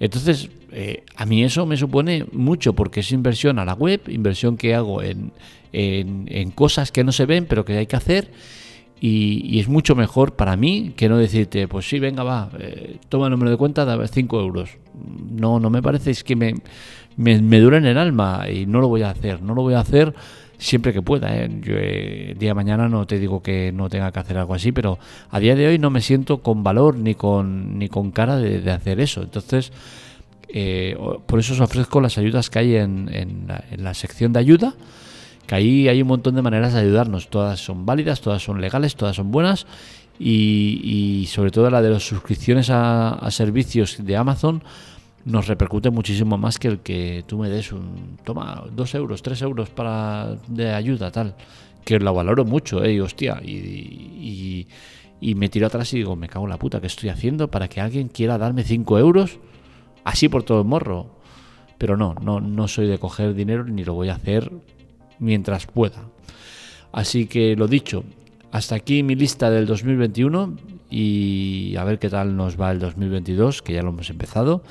Entonces, 0.00 0.50
eh, 0.72 1.04
a 1.16 1.26
mí 1.26 1.44
eso 1.44 1.66
me 1.66 1.76
supone 1.76 2.26
mucho 2.32 2.74
porque 2.74 3.00
es 3.00 3.12
inversión 3.12 3.58
a 3.58 3.64
la 3.64 3.74
web, 3.74 4.02
inversión 4.08 4.56
que 4.56 4.74
hago 4.74 5.02
en, 5.02 5.32
en, 5.72 6.50
cosas 6.50 6.92
que 6.92 7.04
no 7.04 7.12
se 7.12 7.26
ven 7.26 7.46
pero 7.46 7.64
que 7.64 7.76
hay 7.76 7.86
que 7.86 7.96
hacer. 7.96 8.30
Y, 9.06 9.58
es 9.58 9.68
mucho 9.68 9.94
mejor 9.94 10.34
para 10.34 10.56
mí 10.56 10.94
que 10.96 11.10
no 11.10 11.18
decirte, 11.18 11.68
pues 11.68 11.86
sí, 11.86 11.98
venga, 11.98 12.22
va, 12.22 12.48
toma 13.10 13.26
el 13.26 13.32
número 13.32 13.50
de 13.50 13.58
cuenta, 13.58 13.84
da 13.84 14.06
5 14.06 14.40
euros. 14.40 14.78
No, 15.30 15.60
no 15.60 15.68
me 15.68 15.82
parece, 15.82 16.10
es 16.10 16.24
que 16.24 16.36
me, 16.36 16.54
me, 17.16 17.42
me 17.42 17.60
dura 17.60 17.76
en 17.76 17.84
el 17.84 17.98
alma 17.98 18.46
y 18.50 18.64
no 18.64 18.80
lo 18.80 18.88
voy 18.88 19.02
a 19.02 19.10
hacer. 19.10 19.42
No 19.42 19.54
lo 19.54 19.60
voy 19.60 19.74
a 19.74 19.80
hacer 19.80 20.14
siempre 20.56 20.94
que 20.94 21.02
pueda. 21.02 21.36
¿eh? 21.36 21.50
Yo, 21.60 21.74
eh, 21.76 22.34
día 22.38 22.50
de 22.50 22.54
mañana 22.54 22.88
no 22.88 23.06
te 23.06 23.18
digo 23.18 23.42
que 23.42 23.72
no 23.72 23.88
tenga 23.90 24.10
que 24.10 24.20
hacer 24.20 24.38
algo 24.38 24.54
así, 24.54 24.72
pero 24.72 24.98
a 25.30 25.38
día 25.38 25.54
de 25.54 25.66
hoy 25.66 25.78
no 25.78 25.90
me 25.90 26.00
siento 26.00 26.38
con 26.38 26.62
valor 26.62 26.96
ni 26.96 27.14
con, 27.14 27.78
ni 27.78 27.88
con 27.88 28.10
cara 28.10 28.38
de, 28.38 28.70
hacer 28.70 29.00
eso. 29.00 29.22
Entonces, 29.22 29.70
eh, 30.48 30.96
por 31.26 31.38
eso 31.38 31.52
os 31.52 31.60
ofrezco 31.60 32.00
las 32.00 32.16
ayudas 32.16 32.48
que 32.48 32.58
hay 32.58 32.76
en, 32.76 33.10
en, 33.12 33.48
la, 33.76 33.94
sección 33.94 34.32
de 34.32 34.40
ayuda, 34.40 34.74
que 35.46 35.54
ahí 35.54 35.88
hay 35.88 36.02
un 36.02 36.08
montón 36.08 36.34
de 36.34 36.42
maneras 36.42 36.72
de 36.72 36.80
ayudarnos. 36.80 37.28
Todas 37.28 37.60
son 37.60 37.86
válidas, 37.86 38.20
todas 38.20 38.42
son 38.42 38.60
legales, 38.60 38.96
todas 38.96 39.16
son 39.16 39.30
buenas. 39.30 39.66
Y, 40.18 41.26
sobre 41.28 41.50
todo 41.50 41.70
la 41.70 41.82
de 41.82 41.90
las 41.90 42.06
suscripciones 42.06 42.70
a, 42.70 43.10
a 43.10 43.30
servicios 43.30 43.96
de 43.98 44.16
Amazon 44.16 44.62
nos 45.24 45.48
repercute 45.48 45.90
muchísimo 45.90 46.36
más 46.36 46.58
que 46.58 46.68
el 46.68 46.80
que 46.80 47.24
tú 47.26 47.38
me 47.38 47.48
des 47.48 47.72
un, 47.72 48.18
toma, 48.24 48.64
dos 48.70 48.94
euros, 48.94 49.22
tres 49.22 49.40
euros 49.42 49.70
para 49.70 50.36
de 50.48 50.72
ayuda, 50.72 51.10
tal, 51.10 51.34
que 51.84 51.98
lo 51.98 52.12
valoro 52.12 52.44
mucho, 52.44 52.84
eh, 52.84 53.00
hostia, 53.00 53.40
y, 53.42 54.66
y, 55.20 55.34
me 55.34 55.48
tiro 55.48 55.66
atrás 55.66 55.92
y 55.94 55.98
digo, 55.98 56.16
me 56.16 56.28
cago 56.28 56.44
en 56.44 56.50
la 56.50 56.58
puta, 56.58 56.80
¿qué 56.80 56.86
estoy 56.86 57.08
haciendo 57.08 57.50
para 57.50 57.68
que 57.68 57.80
alguien 57.80 58.08
quiera 58.08 58.36
darme 58.36 58.62
cinco 58.62 58.98
euros? 58.98 59.38
Así 60.04 60.28
por 60.28 60.42
todo 60.42 60.60
el 60.60 60.66
morro. 60.66 61.14
Pero 61.78 61.96
no, 61.96 62.14
no, 62.20 62.40
no 62.40 62.68
soy 62.68 62.86
de 62.86 62.98
coger 62.98 63.34
dinero 63.34 63.64
ni 63.64 63.84
lo 63.84 63.94
voy 63.94 64.10
a 64.10 64.14
hacer 64.14 64.52
mientras 65.18 65.66
pueda. 65.66 66.08
Así 66.92 67.26
que 67.26 67.56
lo 67.56 67.66
dicho, 67.66 68.04
hasta 68.52 68.76
aquí 68.76 69.02
mi 69.02 69.14
lista 69.14 69.50
del 69.50 69.66
2021 69.66 70.56
y 70.90 71.74
a 71.76 71.84
ver 71.84 71.98
qué 71.98 72.08
tal 72.08 72.36
nos 72.36 72.60
va 72.60 72.70
el 72.70 72.78
2022, 72.78 73.62
que 73.62 73.72
ya 73.72 73.82
lo 73.82 73.90
hemos 73.90 74.10
empezado. 74.10 74.62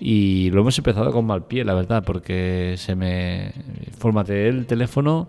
Y 0.00 0.50
lo 0.50 0.62
hemos 0.62 0.76
empezado 0.76 1.12
con 1.12 1.24
mal 1.24 1.46
pie, 1.46 1.64
la 1.64 1.74
verdad, 1.74 2.02
porque 2.04 2.74
se 2.76 2.96
me 2.96 3.52
formateé 3.96 4.48
el 4.48 4.66
teléfono 4.66 5.28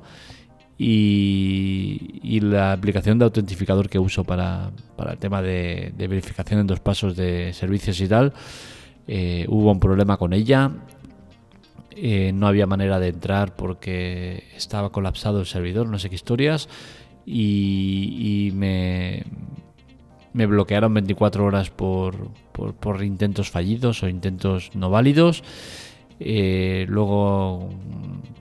y, 0.77 2.39
la 2.41 2.73
aplicación 2.73 3.17
de 3.19 3.25
autentificador 3.25 3.89
que 3.89 3.99
uso 3.99 4.23
para, 4.23 4.71
el 5.09 5.17
tema 5.17 5.41
de, 5.41 5.93
verificación 5.97 6.59
en 6.59 6.67
dos 6.67 6.79
pasos 6.79 7.15
de 7.15 7.53
servicios 7.53 7.99
y 8.01 8.07
tal, 8.07 8.33
eh, 9.07 9.45
hubo 9.47 9.71
un 9.71 9.79
problema 9.79 10.17
con 10.17 10.33
ella. 10.33 10.71
Eh, 11.95 12.31
no 12.33 12.47
había 12.47 12.67
manera 12.67 12.99
de 12.99 13.07
entrar 13.07 13.55
porque 13.55 14.43
estaba 14.55 14.91
colapsado 14.91 15.39
el 15.39 15.45
servidor, 15.45 15.87
no 15.87 15.97
sé 15.97 16.09
qué 16.09 16.15
historias. 16.15 16.67
Y, 17.25 18.51
me, 18.53 19.23
me 20.33 20.45
bloquearon 20.45 20.93
24 20.93 21.45
horas 21.45 21.69
por, 21.71 22.29
por, 22.51 23.03
intentos 23.03 23.49
fallidos 23.49 24.03
o 24.03 24.09
intentos 24.09 24.71
no 24.75 24.89
válidos. 24.89 25.43
Eh, 26.19 26.85
luego, 26.87 27.69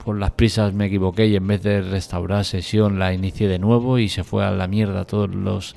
por 0.03 0.19
las 0.19 0.31
prisas 0.31 0.73
me 0.73 0.85
equivoqué 0.85 1.27
y 1.27 1.35
en 1.35 1.47
vez 1.47 1.63
de 1.63 1.81
restaurar 1.81 2.45
sesión 2.45 2.99
la 2.99 3.13
inicié 3.13 3.47
de 3.47 3.59
nuevo 3.59 3.97
y 3.97 4.07
se 4.07 4.23
fue 4.23 4.45
a 4.45 4.51
la 4.51 4.67
mierda 4.67 5.05
todos 5.05 5.33
los, 5.33 5.75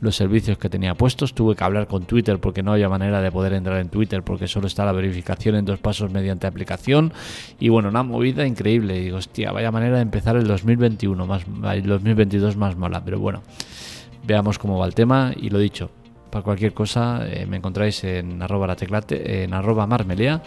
los 0.00 0.16
servicios 0.16 0.58
que 0.58 0.68
tenía 0.68 0.94
puestos. 0.94 1.34
Tuve 1.34 1.54
que 1.54 1.64
hablar 1.64 1.86
con 1.86 2.04
Twitter 2.04 2.38
porque 2.38 2.62
no 2.62 2.72
había 2.72 2.88
manera 2.88 3.20
de 3.20 3.30
poder 3.32 3.52
entrar 3.52 3.80
en 3.80 3.88
Twitter 3.88 4.22
porque 4.22 4.48
solo 4.48 4.66
está 4.66 4.84
la 4.84 4.92
verificación 4.92 5.54
en 5.56 5.64
dos 5.64 5.78
pasos 5.78 6.10
mediante 6.10 6.46
aplicación. 6.46 7.12
Y 7.58 7.68
bueno, 7.68 7.88
una 7.88 8.02
movida 8.02 8.46
increíble. 8.46 8.98
Y 8.98 9.04
digo, 9.04 9.18
hostia, 9.18 9.52
vaya 9.52 9.70
manera 9.70 9.96
de 9.96 10.02
empezar 10.02 10.36
el 10.36 10.46
2021, 10.46 11.26
más, 11.26 11.44
el 11.72 11.86
2022 11.86 12.56
más 12.56 12.76
mola. 12.76 13.02
Pero 13.04 13.18
bueno 13.18 13.42
veamos 14.26 14.58
cómo 14.58 14.78
va 14.78 14.86
el 14.86 14.94
tema 14.94 15.32
y 15.36 15.50
lo 15.50 15.58
dicho, 15.58 15.90
para 16.30 16.42
cualquier 16.42 16.74
cosa 16.74 17.20
eh, 17.26 17.46
me 17.46 17.56
encontráis 17.56 18.02
en 18.04 18.42
arroba 18.42 18.66
la 18.66 18.76
teclate, 18.76 19.44
en 19.44 19.54
arroba 19.54 19.86
marmelea 19.86 20.42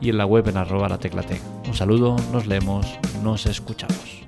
y 0.00 0.10
en 0.10 0.18
la 0.18 0.26
web 0.26 0.48
en 0.48 0.56
arroba 0.56 0.88
la 0.88 0.98
teclate. 0.98 1.40
Un 1.66 1.74
saludo, 1.74 2.16
nos 2.32 2.46
leemos, 2.46 2.98
nos 3.22 3.46
escuchamos. 3.46 4.21